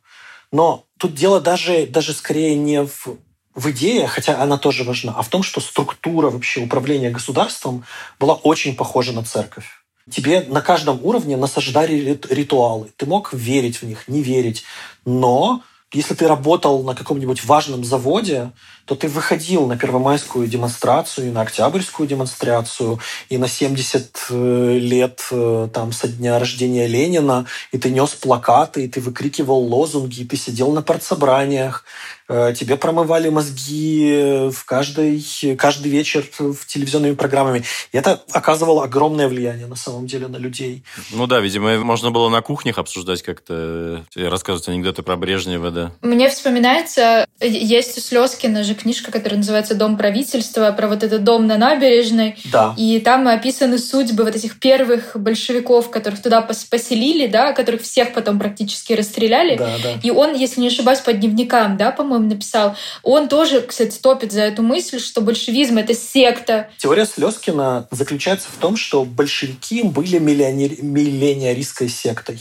[0.52, 3.18] Но тут дело даже, даже скорее не в,
[3.54, 7.84] в идее, хотя она тоже важна, а в том, что структура вообще управления государством
[8.20, 9.66] была очень похожа на церковь.
[10.08, 12.92] Тебе на каждом уровне насаждали ритуалы.
[12.96, 14.62] Ты мог верить в них, не верить.
[15.04, 15.62] Но
[15.92, 18.50] если ты работал на каком-нибудь важном заводе,
[18.84, 25.20] то ты выходил на первомайскую демонстрацию, и на октябрьскую демонстрацию, и на 70 э, лет
[25.30, 30.24] э, там, со дня рождения Ленина, и ты нес плакаты, и ты выкрикивал лозунги, и
[30.24, 31.84] ты сидел на партсобраниях,
[32.26, 35.22] Э, тебе промывали мозги в каждый,
[35.58, 37.64] каждый вечер в телевизионными программами.
[37.92, 40.84] И это оказывало огромное влияние на самом деле на людей.
[41.10, 45.92] Ну да, видимо, можно было на кухнях обсуждать как-то, рассказывать анекдоты про Брежнева, да.
[46.00, 51.46] Мне вспоминается, есть у Слезкина же книжка, которая называется «Дом правительства», про вот этот дом
[51.46, 52.36] на набережной.
[52.52, 52.74] Да.
[52.76, 58.38] И там описаны судьбы вот этих первых большевиков, которых туда поселили, да, которых всех потом
[58.38, 59.56] практически расстреляли.
[59.56, 59.92] Да, да.
[60.02, 62.76] И он, если не ошибаюсь, по дневникам, да, по-моему, написал.
[63.02, 66.68] Он тоже, кстати, топит за эту мысль, что большевизм— это секта.
[66.78, 70.82] Теория Слезкина заключается в том, что большевики были миллионер...
[70.82, 72.40] миллионеристской сектой.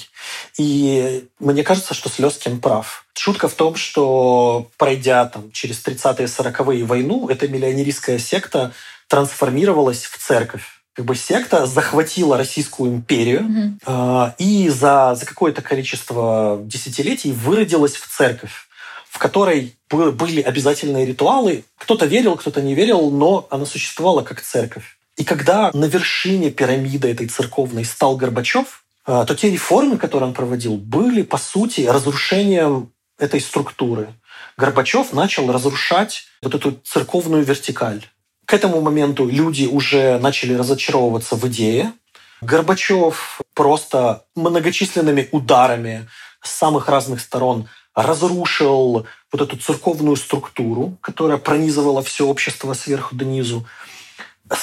[0.57, 3.05] И мне кажется, что Слезкин прав.
[3.15, 8.73] Шутка в том, что пройдя там, через 30-е 40-е войну, эта миллионеристская секта
[9.07, 10.63] трансформировалась в церковь
[10.95, 14.27] как бы секта захватила Российскую империю mm-hmm.
[14.27, 18.67] э, и за, за какое-то количество десятилетий выродилась в церковь
[19.13, 21.65] в которой были обязательные ритуалы.
[21.77, 24.97] Кто-то верил, кто-то не верил, но она существовала как церковь.
[25.17, 30.33] И когда на вершине пирамиды этой церковной стал Горбачев, э, то те реформы, которые он
[30.33, 34.13] проводил, были, по сути, разрушением этой структуры.
[34.57, 38.05] Горбачев начал разрушать вот эту церковную вертикаль.
[38.45, 41.93] К этому моменту люди уже начали разочаровываться в идее.
[42.41, 46.09] Горбачев просто многочисленными ударами
[46.41, 53.65] с самых разных сторон разрушил вот эту церковную структуру, которая пронизывала все общество сверху донизу.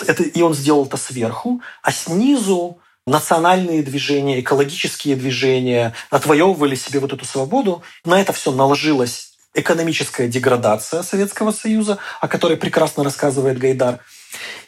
[0.07, 7.13] Это, и он сделал это сверху, а снизу национальные движения, экологические движения отвоевывали себе вот
[7.13, 7.83] эту свободу.
[8.05, 14.01] На это все наложилась экономическая деградация Советского Союза, о которой прекрасно рассказывает Гайдар–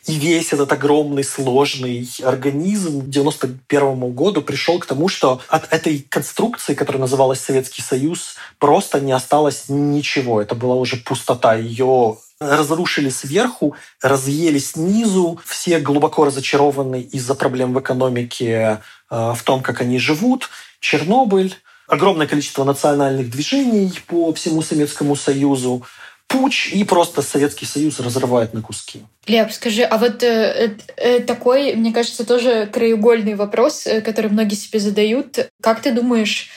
[0.06, 6.04] и весь этот огромный, сложный организм к 91 году пришел к тому, что от этой
[6.08, 10.42] конструкции, которая называлась Советский Союз, просто не осталось ничего.
[10.42, 11.54] Это была уже пустота.
[11.54, 12.16] Ее
[12.51, 15.40] разрушили сверху, разъели снизу.
[15.45, 18.80] Все глубоко разочарованы из-за проблем в экономике,
[19.11, 20.51] э, в том, как они живут.
[20.80, 21.55] Чернобыль,
[21.86, 25.84] огромное количество национальных движений по всему Советскому Союзу
[26.32, 29.03] путь, и просто Советский Союз разрывает на куски.
[29.26, 34.55] Леп, скажи, а вот э, э, такой, мне кажется, тоже краеугольный вопрос, э, который многие
[34.55, 35.51] себе задают.
[35.61, 36.49] Как ты думаешь,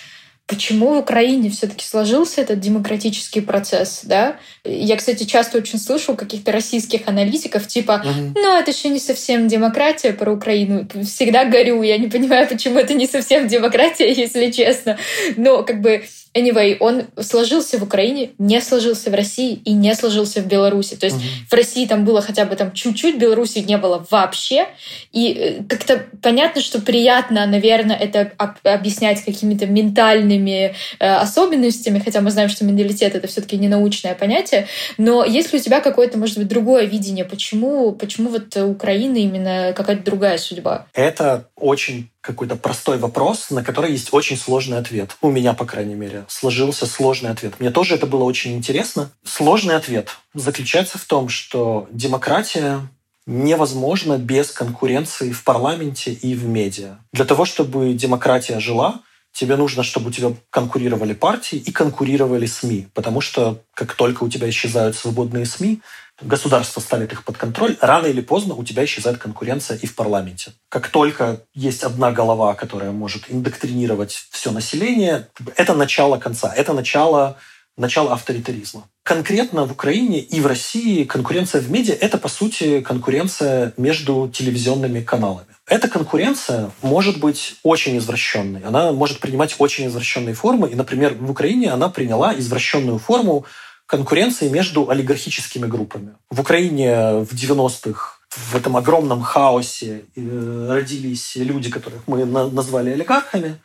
[0.47, 4.37] почему в Украине все-таки сложился этот демократический процесс, да?
[4.63, 8.33] Я, кстати, часто очень слышу у каких-то российских аналитиков, типа, угу.
[8.35, 10.87] ну, это еще не совсем демократия про Украину.
[11.03, 14.97] Всегда горю, я не понимаю, почему это не совсем демократия, если честно.
[15.35, 16.03] Но, как бы,
[16.35, 20.95] Anyway, он сложился в Украине, не сложился в России и не сложился в Беларуси.
[20.95, 21.25] То есть угу.
[21.49, 24.67] в России там было хотя бы там чуть-чуть, в Беларуси не было вообще.
[25.13, 28.33] И э, как-то понятно, что приятно, наверное, это
[28.63, 34.67] объяснять какими-то ментальными э, особенностями, хотя мы знаем, что менталитет это все-таки не научное понятие.
[34.97, 39.73] Но есть ли у тебя какое-то, может быть, другое видение, почему, почему вот Украина именно
[39.73, 40.87] какая-то другая судьба?
[40.93, 45.15] Это очень какой-то простой вопрос, на который есть очень сложный ответ.
[45.21, 47.59] У меня, по крайней мере, сложился сложный ответ.
[47.59, 49.11] Мне тоже это было очень интересно.
[49.23, 52.81] Сложный ответ заключается в том, что демократия
[53.25, 56.97] невозможна без конкуренции в парламенте и в медиа.
[57.11, 59.01] Для того, чтобы демократия жила,
[59.35, 62.87] тебе нужно, чтобы у тебя конкурировали партии и конкурировали СМИ.
[62.93, 65.81] Потому что как только у тебя исчезают свободные СМИ,
[66.21, 70.53] государство ставит их под контроль, рано или поздно у тебя исчезает конкуренция и в парламенте.
[70.69, 77.37] Как только есть одна голова, которая может индоктринировать все население, это начало конца, это начало,
[77.77, 78.87] начало авторитаризма.
[79.03, 85.01] Конкретно в Украине и в России конкуренция в медиа– это, по сути, конкуренция между телевизионными
[85.01, 85.47] каналами.
[85.67, 88.61] Эта конкуренция может быть очень извращенной.
[88.63, 90.69] Она может принимать очень извращенные формы.
[90.69, 93.45] И, например, в Украине она приняла извращенную форму
[93.85, 96.13] конкуренции между олигархическими группами.
[96.29, 103.59] В Украине в 90-х в этом огромном хаосе э, родились люди, которых мы назвали олигархами.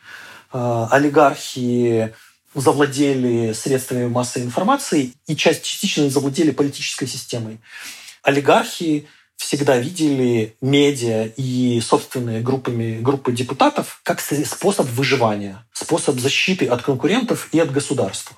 [0.53, 2.13] Э, олигархи
[2.53, 7.59] завладели средствами массовой информации и часть частично завладели политической системой.
[8.23, 9.07] Олигархи
[9.37, 17.49] всегда видели медиа и собственные группами, группы депутатов как способ выживания, способ защиты от конкурентов
[17.51, 18.35] и от государства.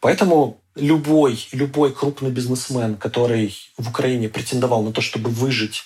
[0.00, 5.84] Поэтому любой, любой крупный бизнесмен, который в Украине претендовал на то, чтобы выжить,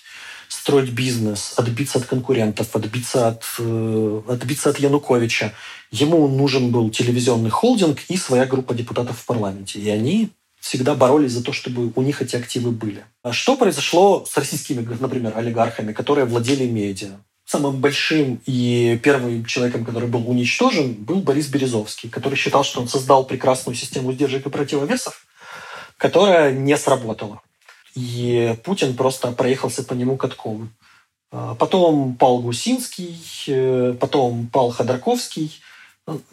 [0.48, 5.52] строить бизнес, отбиться от конкурентов, отбиться от, э, отбиться от Януковича,
[5.90, 9.80] ему нужен был телевизионный холдинг и своя группа депутатов в парламенте.
[9.80, 10.30] И они
[10.60, 13.04] всегда боролись за то, чтобы у них эти активы были.
[13.22, 17.18] А что произошло с российскими, например, олигархами, которые владели медиа?
[17.54, 22.88] Самым большим и первым человеком, который был уничтожен, был Борис Березовский, который считал, что он
[22.88, 25.24] создал прекрасную систему сдержек и противовесов,
[25.96, 27.42] которая не сработала.
[27.94, 30.74] И Путин просто проехался по нему катком.
[31.30, 35.60] А потом пал Гусинский, э, потом пал Ходорковский–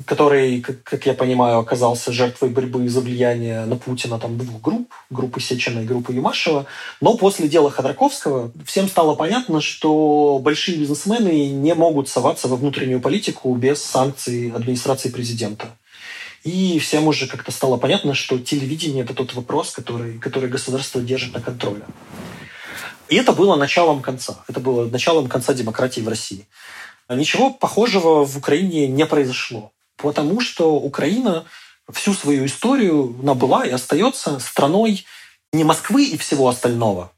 [0.05, 5.39] который, как я понимаю, оказался жертвой борьбы за влияние на Путина там двух групп, группы
[5.39, 6.65] Сечина и группы Юмашева.
[6.99, 12.99] Но после дела Ходорковского всем стало понятно, что большие бизнесмены не могут соваться во внутреннюю
[12.99, 15.69] политику без санкций администрации президента.
[16.43, 21.33] И всем уже как-то стало понятно, что телевидение– это тот вопрос, который, который государство держит
[21.33, 21.83] на контроле.
[23.09, 24.43] И это было началом конца.
[24.47, 26.47] Это было началом конца демократии в России.
[27.09, 31.45] Ничего похожего в Украине не произошло, потому что Украина
[31.91, 35.05] всю свою историю она была и остается страной
[35.53, 37.11] не Москвы и всего остального,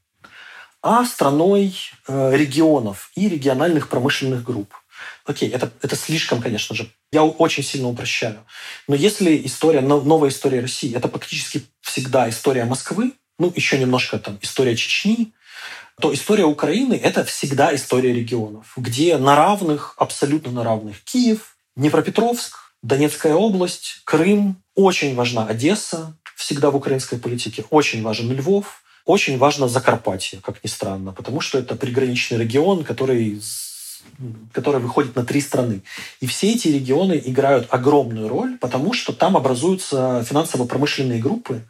[0.82, 1.76] а страной
[2.08, 4.74] э, регионов и региональных промышленных групп.
[5.24, 6.90] Окей, это, это слишком, конечно же.
[7.12, 8.44] Я очень сильно упрощаю.
[8.88, 14.38] Но если история, новая история России, это практически всегда история Москвы, ну, еще немножко там
[14.42, 15.32] история Чечни,
[16.00, 22.56] то история Украины– это всегда история регионов, где на равных, абсолютно на равных Киев, Днепропетровск,
[22.82, 29.68] Донецкая область, Крым, очень важна Одесса, всегда в украинской политике, очень важен Львов, очень важно
[29.68, 33.40] Закарпатье, как ни странно, потому что это приграничный регион, который
[34.52, 35.80] который выходит на три страны.
[36.20, 41.62] И все эти регионы играют огромную роль, потому что там образуются финансово-промышленные группы,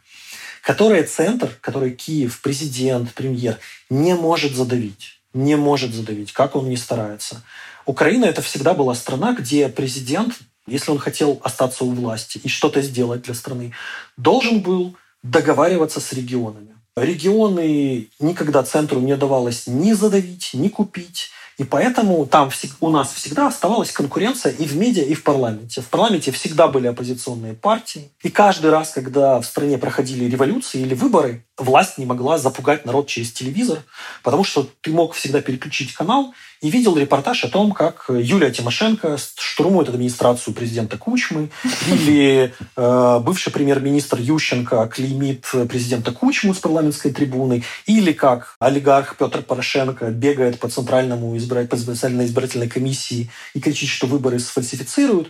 [0.65, 3.59] которые центр, который Киев, президент, премьер,
[3.91, 5.21] не может задавить.
[5.31, 7.43] Не может задавить, как он не старается.
[7.85, 10.33] Украина это всегда была страна, где президент,
[10.65, 13.73] если он хотел остаться у власти и что-то сделать для страны,
[14.17, 16.75] должен был договариваться с регионами.
[16.97, 22.49] Регионы никогда центру не давалось ни задавить, ни купить, И поэтому там
[22.81, 25.81] у нас всегда оставалась конкуренция и в медиа, и в парламенте.
[25.81, 28.11] В парламенте всегда были оппозиционные партии.
[28.23, 33.07] И каждый раз, когда в стране проходили революции или выборы, власть не могла запугать народ
[33.07, 33.83] через телевизор,
[34.23, 39.17] потому что ты мог всегда переключить канал и видел репортаж о том, как Юлия Тимошенко
[39.17, 41.49] штурмует администрацию президента Кучмы,
[41.87, 49.41] или э, бывший премьер-министр Ющенко клеймит президента Кучму с парламентской трибуны, или как олигарх Петр
[49.41, 55.29] Порошенко бегает по центральному избирать, по специальной избирательной комиссии и кричит, что выборы сфальсифицируют.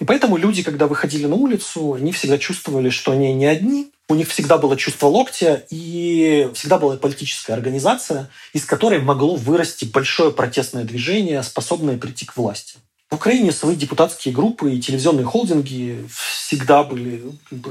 [0.00, 4.14] И поэтому люди, когда выходили на улицу, они всегда чувствовали, что они не одни, у
[4.14, 10.30] них всегда было чувство локтя и всегда была политическая организация, из которой могло вырасти большое
[10.30, 12.76] протестное движение, способное прийти к власти.
[13.10, 17.22] В Украине свои депутатские группы и телевизионные холдинги всегда были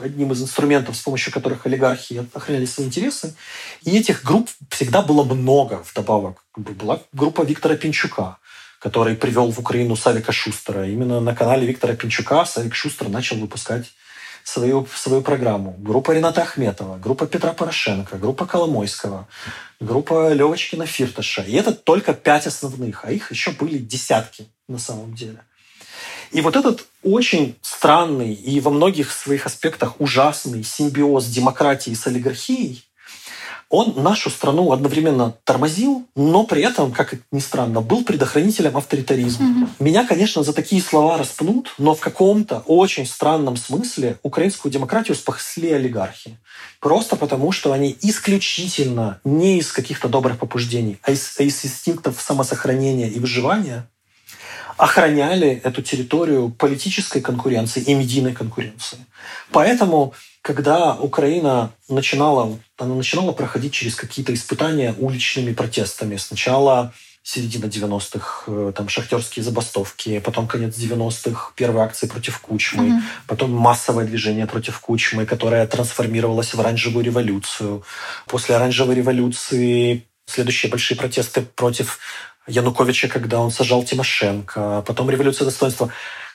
[0.02, 3.36] одним из инструментов, с помощью которых олигархи охраняли свои интересы.
[3.84, 6.46] И этих групп всегда было много вдобавок.
[6.56, 8.38] Была группа Виктора Пинчука,
[8.80, 10.88] который привел в Украину Савика Шустера.
[10.88, 13.88] Именно на канале Виктора Пинчука Савик Шустер начал выпускать
[14.44, 15.76] свою, свою программу.
[15.80, 19.28] Группа Рената Ахметова, группа Петра Порошенко, группа Коломойского,
[19.80, 21.44] группа Левочкина Фирташа.
[21.44, 25.39] И это только пять основных, а их еще были десятки на самом деле.
[26.32, 32.84] И вот этот очень странный и во многих своих аспектах ужасный симбиоз демократии с олигархией
[33.74, 39.48] он нашу страну одновременно тормозил, но при этом, как ни странно, был предохранителем авторитаризма.
[39.48, 39.68] Mm-hmm.
[39.80, 45.72] Меня, конечно, за такие слова распнут, но в каком-то очень странном смысле украинскую демократию спасли
[45.72, 46.38] олигархи.
[46.80, 52.22] Просто потому, что они исключительно не из каких-то добрых побуждений, а из, а из инстинктов
[52.22, 53.88] самосохранения и выживания
[54.78, 59.00] охраняли эту территорию политической конкуренции и медийной конкуренции.
[59.52, 60.14] Поэтому
[60.44, 66.18] когда Украина начинала, она начинала проходить через какие-то испытания уличными протестами.
[66.18, 73.02] Сначала середина 90-х, э, там шахтерские забастовки, потом конец 90-х, первые акции против Кучмы, mm-hmm.
[73.26, 77.84] потом массовое движение против Кучмы, которое трансформировалось в оранжевую революцию.
[78.28, 82.00] После оранжевой революции следующие большие протесты против
[82.48, 85.89] Януковича, когда он сажал Тимошенко, потом революция достоинства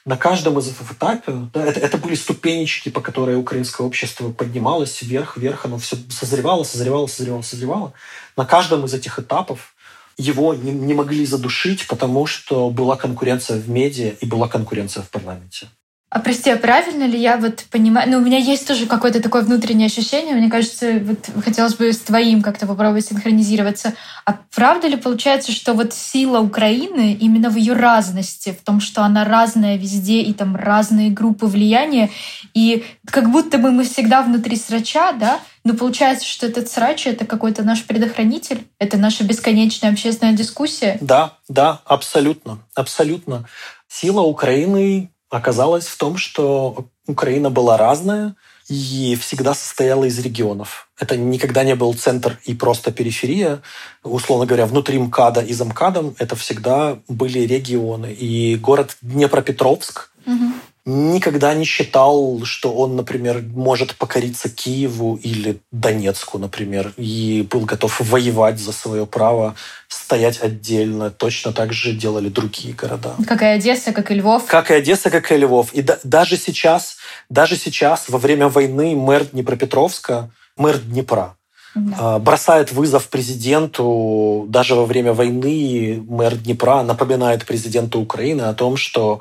[0.09, 5.37] на каждом из этапов, да, это, это были ступенечки, по которой украинское общество поднималось вверх,
[5.37, 7.93] вверх, оно все созревало, созревало, созревало, созревало.
[8.35, 9.75] На каждом из этих этапов
[10.17, 15.11] его не, не могли задушить, потому что была конкуренция в медиа и была конкуренция в
[15.11, 15.69] парламенте.
[16.11, 18.11] А прости, а правильно ли я вот понимаю?
[18.11, 20.35] Ну, у меня есть тоже какое-то такое внутреннее ощущение.
[20.35, 23.93] Мне кажется, вот хотелось бы с твоим как-то попробовать синхронизироваться.
[24.25, 29.03] А правда ли получается, что вот сила Украины именно в ее разности, в том, что
[29.03, 32.09] она разная везде, и там разные группы влияния,
[32.55, 35.41] и как будто бы мы всегда внутри срача, да?
[35.63, 38.67] Но получается, что этот срач— это какой-то наш предохранитель?
[38.79, 40.97] Это наша бесконечная общественная дискуссия?
[41.03, 43.47] Да, да, абсолютно, абсолютно.
[43.89, 48.35] Сила Украины оказалось в том, что Украина была разная
[48.69, 50.89] и всегда состояла из регионов.
[50.99, 53.63] Это никогда не был центр и просто периферия.
[54.03, 58.13] Условно говоря, внутри МКАДа и за МКАДом это всегда были регионы.
[58.13, 60.53] И город Днепропетровск угу
[60.89, 68.01] никогда не считал, что он, например, может покориться Киеву или Донецку, например, и был готов
[68.01, 69.55] воевать за свое право
[69.89, 71.11] стоять отдельно.
[71.11, 73.15] Точно так же делали другие города.
[73.27, 74.47] Как и Одесса, как и Львов.
[74.47, 75.75] Как и Одесса, как и Львов.
[75.75, 76.97] И да, даже сейчас,
[77.29, 81.37] даже сейчас, во время войны, мэр Днепропетровска, мэр Днепра,
[81.75, 81.97] да.
[81.99, 88.79] А, бросает вызов президенту даже во время войны мэр Днепра напоминает президенту Украины о том,
[88.79, 89.21] что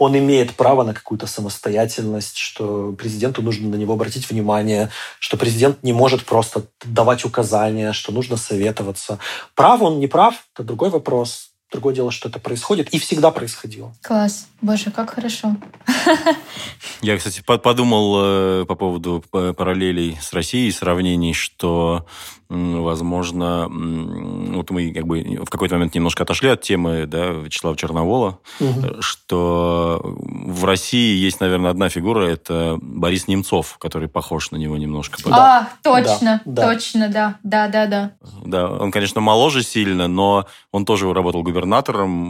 [0.00, 4.88] он имеет право на какую-то самостоятельность, что президенту нужно на него обратить внимание,
[5.18, 9.18] что президент не может просто давать указания, что нужно советоваться.
[9.54, 11.49] Прав он, не прав, это другой вопрос.
[11.70, 13.92] Другое дело, что это происходит и всегда происходило.
[14.02, 14.48] Класс.
[14.60, 15.56] Боже, как хорошо.
[17.00, 18.16] Я, кстати, подумал
[18.62, 22.06] э, по поводу параллелей с Россией, сравнений, что
[22.50, 28.40] возможно, вот мы как бы в какой-то момент немножко отошли от темы да, Вячеслава Черновола,
[28.58, 29.00] угу.
[29.00, 35.20] что в России есть, наверное, одна фигура, это Борис Немцов, который похож на него немножко.
[35.30, 38.12] А, точно, да, точно, да, да, да, да.
[38.44, 41.59] Да, он, конечно, моложе сильно, но он тоже работал губернатором,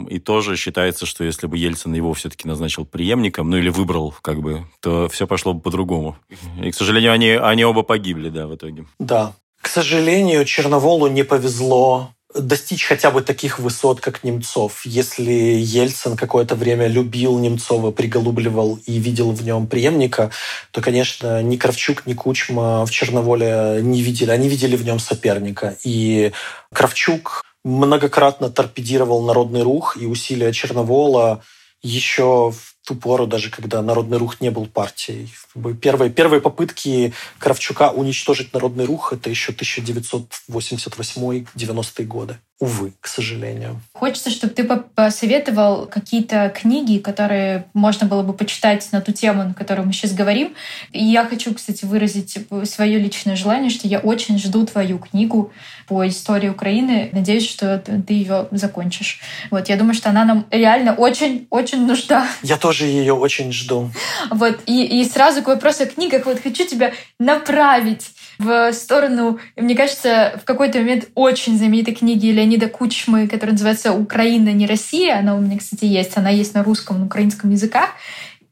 [0.06, 4.40] и тоже считается, что если бы Ельцин его все-таки назначил преемником, ну или выбрал, как
[4.40, 6.16] бы, то все пошло бы по-другому.
[6.62, 8.86] И, к сожалению, они, они оба погибли, да, в итоге.
[8.98, 14.82] Да, к сожалению, Черноволу не повезло достичь хотя бы таких высот, как Немцов.
[14.84, 20.30] Если Ельцин какое-то время любил Немцова, приголубливал и видел в нем преемника,
[20.70, 24.30] то, конечно, ни Кравчук, ни Кучма в Черноволе не видели.
[24.30, 25.76] Они видели в нем соперника.
[25.82, 26.32] И
[26.72, 31.42] Кравчук многократно торпедировал народный рух и усилия Черновола
[31.82, 35.32] еще в ту пору, даже когда Народный рух не был партией.
[35.80, 42.38] Первые, первые попытки Кравчука уничтожить Народный рух– это еще 1988-90-е годы.
[42.60, 43.80] Увы, к сожалению.
[43.94, 49.54] Хочется, чтобы ты посоветовал какие-то книги, которые можно было бы почитать на ту тему, на
[49.54, 50.54] которую мы сейчас говорим.
[50.92, 55.52] И я хочу, кстати, выразить свое личное желание, что я очень жду твою книгу
[55.88, 57.08] по истории Украины.
[57.12, 59.20] Надеюсь, что ты ее закончишь.
[59.50, 62.28] Вот, я думаю, что она нам реально очень-очень нужна.
[62.42, 63.90] Я тоже ее очень жду.
[64.30, 66.26] Вот, и, и сразу к вопросу о книгах.
[66.26, 68.10] Вот хочу тебя направить
[68.40, 74.50] в сторону, мне кажется, в какой-то момент очень знаменитой книги Леонида Кучмы, которая называется «Украина,
[74.52, 75.18] не Россия».
[75.18, 76.16] Она у меня, кстати, есть.
[76.16, 77.90] Она есть на русском, на украинском языках.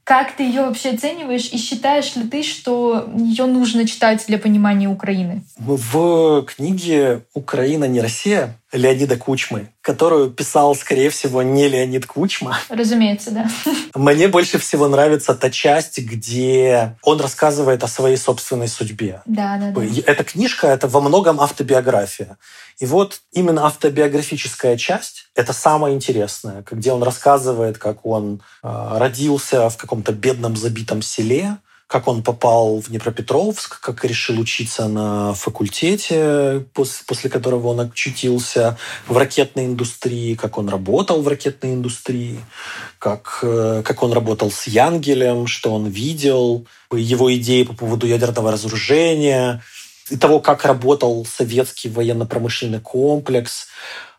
[0.05, 4.89] Как ты ее вообще оцениваешь и считаешь ли ты, что ее нужно читать для понимания
[4.89, 5.43] Украины?
[5.59, 12.58] В книге «Украина не Россия» Леонида Кучмы, которую писал, скорее всего, не Леонид Кучма.
[12.68, 13.50] Разумеется, да.
[13.94, 19.22] Мне больше всего нравится та часть, где он рассказывает о своей собственной судьбе.
[19.24, 19.82] Да, да, да.
[20.06, 22.36] Эта книжка— это во многом автобиография.
[22.78, 29.70] И вот именно автобиографическая часть— это самое интересное, где он рассказывает, как он э, родился
[29.70, 31.56] в каком-то бедном забитом селе,
[31.89, 38.76] как он попал в Днепропетровск, как решил учиться на факультете, после, после которого он очутился
[39.07, 42.41] в ракетной индустрии, как он работал в ракетной индустрии,
[42.99, 48.53] как, э, как он работал с Янгелем, что он видел, его идеи по поводу ядерного
[48.53, 49.62] разоружения,
[50.11, 53.66] и того, как работал советский военно-промышленный комплекс,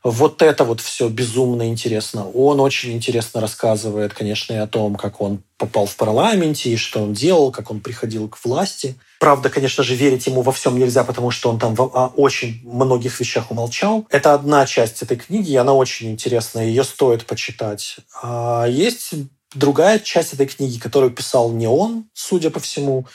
[0.03, 2.29] вот это вот все безумно интересно.
[2.29, 7.01] Он очень интересно рассказывает, конечно, и о том, как он попал в парламенте, и что
[7.01, 8.95] он делал, как он приходил к власти.
[9.19, 13.19] Правда, конечно же, верить ему во всем нельзя, потому что он там о очень многих
[13.19, 14.07] вещах умолчал.
[14.09, 17.97] Это одна часть этой книги, и она очень интересная, ее стоит почитать.
[18.23, 19.11] А есть
[19.53, 23.05] другая часть этой книги, которую писал не он, судя по всему.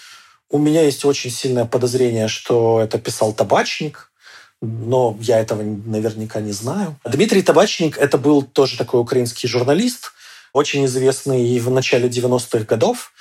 [0.50, 4.12] У меня есть очень сильное подозрение, что это писал табачник,
[4.64, 6.96] но я этого наверняка не знаю.
[7.04, 10.12] Дмитрий Табачник– это был тоже такой украинский журналист,
[10.52, 13.12] очень известный в начале 90-х годов,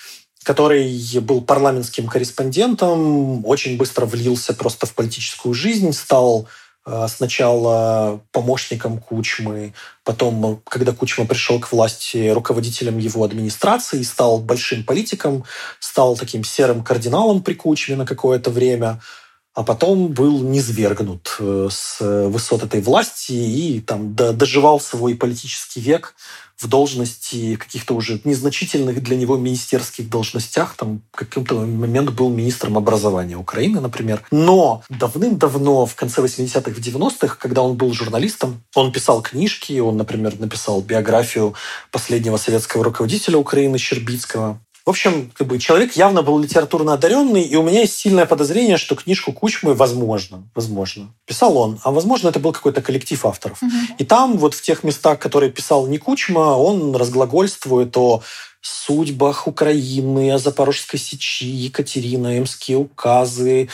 [0.44, 6.48] который был парламентским корреспондентом, очень быстро влился просто в политическую жизнь, стал
[6.86, 9.74] э, сначала помощником Кучмы,
[10.04, 15.44] потом, когда Кучма пришел к власти, руководителем его администрации, стал большим политиком,
[15.80, 19.02] стал таким серым кардиналом при Кучме на какое-то время–
[19.54, 26.16] а потом был низвергнут э, с высот этой власти и там доживал свой политический век
[26.58, 30.76] в должности каких-то уже незначительных для него министерских должностях.
[30.76, 34.24] Там в какой-то момент был министром образования Украины, например.
[34.32, 39.98] Но давным-давно, в конце 80-х, в 90-х, когда он был журналистом, он писал книжки, он,
[39.98, 41.54] например, написал биографию
[41.92, 44.60] последнего советского руководителя Украины Щербицкого.
[44.86, 48.76] В общем, как бы человек явно был литературно одаренный, и у меня есть сильное подозрение,
[48.76, 53.64] что книжку Кучмы возможно, возможно, писал он, а возможно это был какой-то коллектив авторов.
[53.64, 53.72] Угу.
[54.00, 58.24] И там вот в тех местах, которые писал не Кучма, он разглагольствует о
[58.60, 63.70] судьбах Украины, о Запорожской сечи, Екатерина, Эмские указы,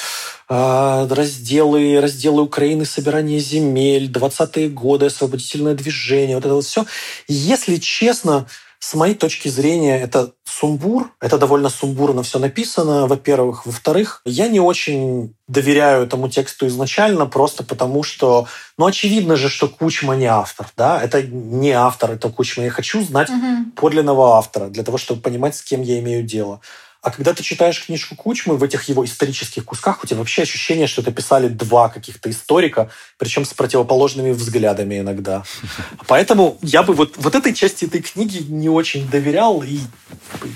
[0.48, 6.86] а, разделы, разделы Украины, собирание земель, 20-е годы, освободительное движение, вот это вот все.
[7.28, 8.48] Если честно,
[8.80, 11.12] с моей точки зрения, это сумбур.
[11.20, 13.66] Это довольно сумбурно все написано, во-первых.
[13.66, 19.68] Во-вторых, я не очень доверяю этому тексту изначально, просто потому что, ну, очевидно же, что
[19.68, 22.64] Кучма не автор, да, это не автор, это Кучма.
[22.64, 23.72] Я хочу знать угу.
[23.76, 26.62] подлинного автора для того, чтобы понимать, с кем я имею дело.
[27.02, 30.86] А когда ты читаешь книжку Кучмы в этих его исторических кусках, у тебя вообще ощущение,
[30.86, 35.44] что это писали два каких-то историка, причем с противоположными взглядами иногда.
[36.08, 39.80] Поэтому я бы вот, вот этой части этой книги не очень доверял, и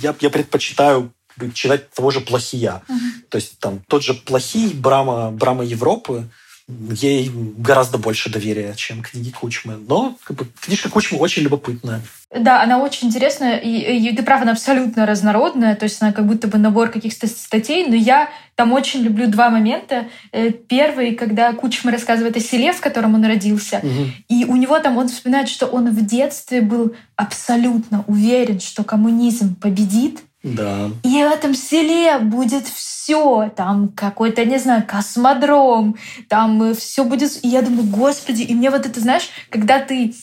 [0.02, 1.14] я, я предпочитаю
[1.54, 2.84] читать того же «Плохия».
[2.90, 3.00] Угу.
[3.30, 6.30] То есть там тот же «Плохий», Брама, Брама Европы,
[6.68, 9.78] ей гораздо больше доверия, чем книги Кучмы.
[9.88, 12.02] Но как бы, книжка Кучмы очень любопытная.
[12.36, 16.26] Да, она очень интересная, и, и ты прав, она абсолютно разнородная, то есть она как
[16.26, 20.08] будто бы набор каких-то статей, но я там очень люблю два момента.
[20.32, 24.06] Э, первый, когда Кучма рассказывает о селе, в котором он родился, угу.
[24.30, 29.56] и у него там, он вспоминает, что он в детстве был абсолютно уверен, что коммунизм
[29.56, 30.92] победит, да.
[31.04, 35.96] И в этом селе будет все, там какой-то, не знаю, космодром,
[36.28, 37.44] там все будет.
[37.44, 40.14] И я думаю, господи, и мне вот это, знаешь, когда ты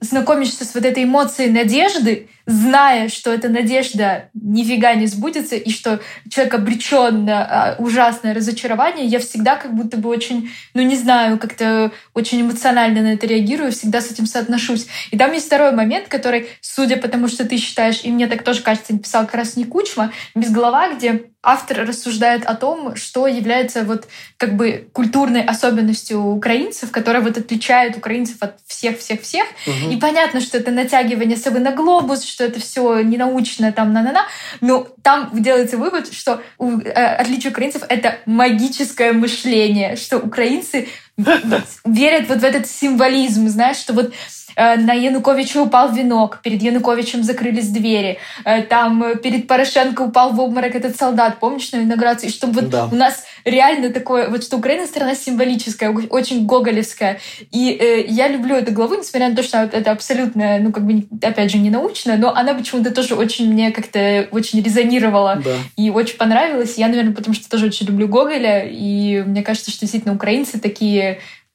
[0.00, 6.00] знакомишься с вот этой эмоцией надежды, зная, что эта надежда нифига не сбудется, и что
[6.30, 11.38] человек обречен на а, ужасное разочарование, я всегда как будто бы очень, ну не знаю,
[11.38, 14.86] как-то очень эмоционально на это реагирую, всегда с этим соотношусь.
[15.10, 18.44] И там есть второй момент, который, судя по тому, что ты считаешь, и мне так
[18.44, 23.28] тоже кажется, написал как раз не Кучма, без голова, где автор рассуждает о том, что
[23.28, 29.44] является вот как бы культурной особенностью украинцев, которая вот отличает украинцев от всех-всех-всех.
[29.66, 29.92] Угу.
[29.92, 34.26] И понятно, что это натягивание совы на глобус, что это все ненаучно, там, на-на-на.
[34.60, 42.28] Но там делается вывод, что у, э, отличие украинцев— это магическое мышление, что украинцы верят
[42.28, 44.12] вот в этот символизм, знаешь, что вот
[44.56, 50.32] Э, на Януковича упал венок, перед Януковичем закрылись двери, э, там э, перед Порошенко упал
[50.32, 52.86] в обморок этот солдат, помнишь, на инаугурации, чтобы вот да.
[52.86, 57.20] у нас реально такое, вот что Украина страна символическая, очень гоголевская.
[57.52, 61.06] И э, я люблю эту главу, несмотря на то, что это абсолютно, ну, как бы,
[61.22, 65.50] опять же, не научная, но она почему-то тоже очень мне как-то очень резонировала да.
[65.76, 66.78] и очень понравилась.
[66.78, 71.05] Я, наверное, потому что тоже очень люблю Гоголя, и мне кажется, что действительно украинцы такие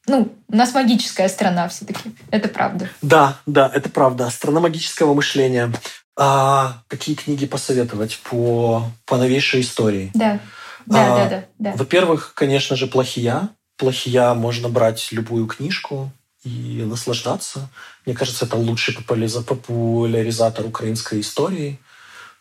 [0.08, 2.12] ну, у нас магическая страна все-таки.
[2.32, 2.90] Это правда.
[3.02, 4.30] Да, да, это правда.
[4.30, 5.72] Страна магического мышления.
[6.18, 10.12] А какие книги посоветовать по, по новейшей истории?
[10.14, 10.40] Да.
[10.86, 11.78] Да, а, да, да, да.
[11.78, 13.50] Во-первых, конечно же, плохия.
[13.78, 16.12] Плохия можно брать любую книжку
[16.44, 17.70] и наслаждаться.
[18.06, 21.80] Мне кажется, это лучший популяризатор украинской истории,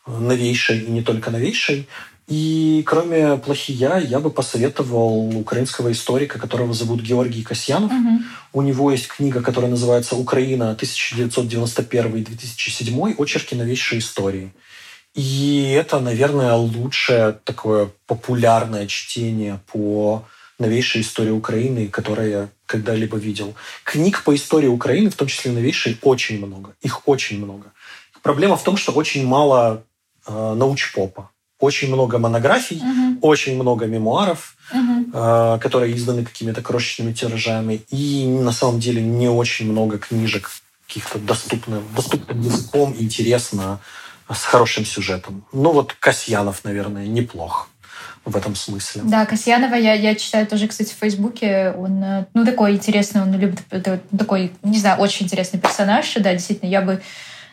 [0.07, 1.89] новейшей и не только новейшей.
[2.31, 7.91] И кроме «Плохия» я бы посоветовал украинского историка, которого зовут Георгий Касьянов.
[7.91, 8.21] Угу.
[8.53, 13.17] У него есть книга, которая называется «Украина 1991-2007.
[13.19, 14.53] Очерки новейшей истории».
[15.13, 20.25] И это, наверное, лучшее такое популярное чтение по
[20.61, 23.57] новейшей истории Украины, которое я когда-либо видел.
[23.83, 26.77] Книг по истории Украины, в том числе новейшей, очень много.
[26.81, 27.73] Их очень много.
[28.23, 29.83] Проблема в том, что очень мало
[30.29, 31.30] э, научпопа
[31.61, 33.29] очень много монографий, угу.
[33.29, 35.11] очень много мемуаров, угу.
[35.13, 40.51] э, которые изданы какими-то крошечными тиражами, и на самом деле не очень много книжек
[40.87, 43.79] каких-то доступным, доступным языком, интересно,
[44.29, 45.45] с хорошим сюжетом.
[45.53, 47.69] Ну вот Касьянов, наверное, неплох
[48.25, 49.03] в этом смысле.
[49.05, 51.75] Да, Касьянова я, я читаю тоже, кстати, в Фейсбуке.
[51.77, 53.61] Он, э, ну, такой интересный, он любит,
[54.17, 56.13] такой, не знаю, очень интересный персонаж.
[56.17, 57.01] Да, действительно, я бы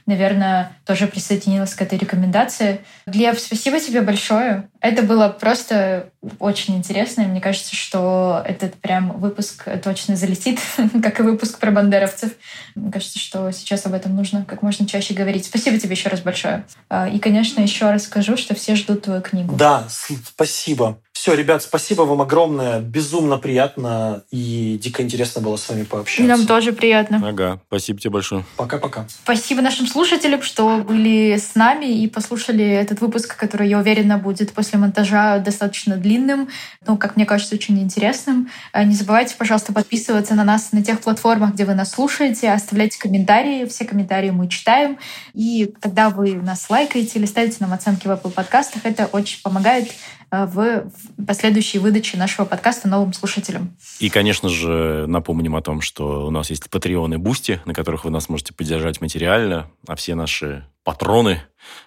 [0.08, 2.80] наверное, тоже присоединилась к этой рекомендации.
[3.05, 4.70] Глеб, спасибо тебе большое.
[4.80, 7.24] Это было просто очень интересно.
[7.24, 10.60] Мне кажется, что этот прям выпуск точно залетит,
[11.03, 12.32] как и выпуск про бандеровцев.
[12.74, 15.45] Мне кажется, что сейчас об этом нужно как можно чаще говорить.
[15.45, 16.66] Спасибо тебе еще раз большое.
[16.89, 19.55] А, и, конечно, еще раз скажу, что все ждут твою книгу.
[19.55, 20.99] Да, спасибо.
[21.20, 22.80] Все, ребят, спасибо вам огромное.
[22.80, 26.30] Безумно приятно и дико интересно было с вами пообщаться.
[26.30, 27.22] нам тоже приятно.
[27.28, 28.45] Ага, спасибо тебе большое.
[28.55, 29.07] Пока-пока.
[29.09, 34.53] Спасибо нашим слушателям, что были с нами и послушали этот выпуск, который, я уверена, будет
[34.53, 36.49] после монтажа достаточно длинным,
[36.86, 38.51] ну, как мне кажется, очень интересным.
[38.72, 42.99] Э, не забывайте, пожалуйста, подписываться на нас на тех платформах, где вы нас слушаете, оставляйте
[42.99, 43.65] комментарии.
[43.65, 44.99] Все комментарии мы читаем.
[45.34, 49.89] И когда вы нас лайкаете или ставите нам оценки в Apple подкастах, это очень помогает
[50.32, 50.90] в
[51.26, 53.76] последующей выдаче нашего подкаста новым слушателям.
[54.00, 58.06] И, конечно же, напомним о том, что у нас есть Patreon и Boosty, на которых
[58.06, 61.44] вы нас можете поддержать материально, а все наши патроны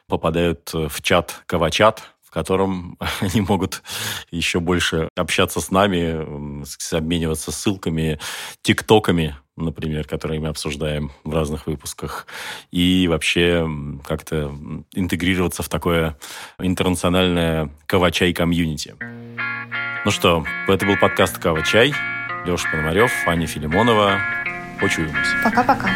[0.07, 3.83] попадают в чат Кавачат, в котором они могут
[4.31, 6.65] еще больше общаться с нами,
[6.95, 8.21] обмениваться ссылками,
[8.63, 12.27] тиктоками, например, которые мы обсуждаем в разных выпусках,
[12.71, 13.69] и вообще
[14.07, 14.55] как-то
[14.93, 16.17] интегрироваться в такое
[16.59, 18.95] интернациональное Кавачай-комьюнити.
[20.05, 21.93] Ну что, это был подкаст Кавачай.
[22.47, 24.19] Леша Пономарев, Аня Филимонова.
[24.81, 25.37] Почуемся.
[25.45, 25.91] Пока-пока.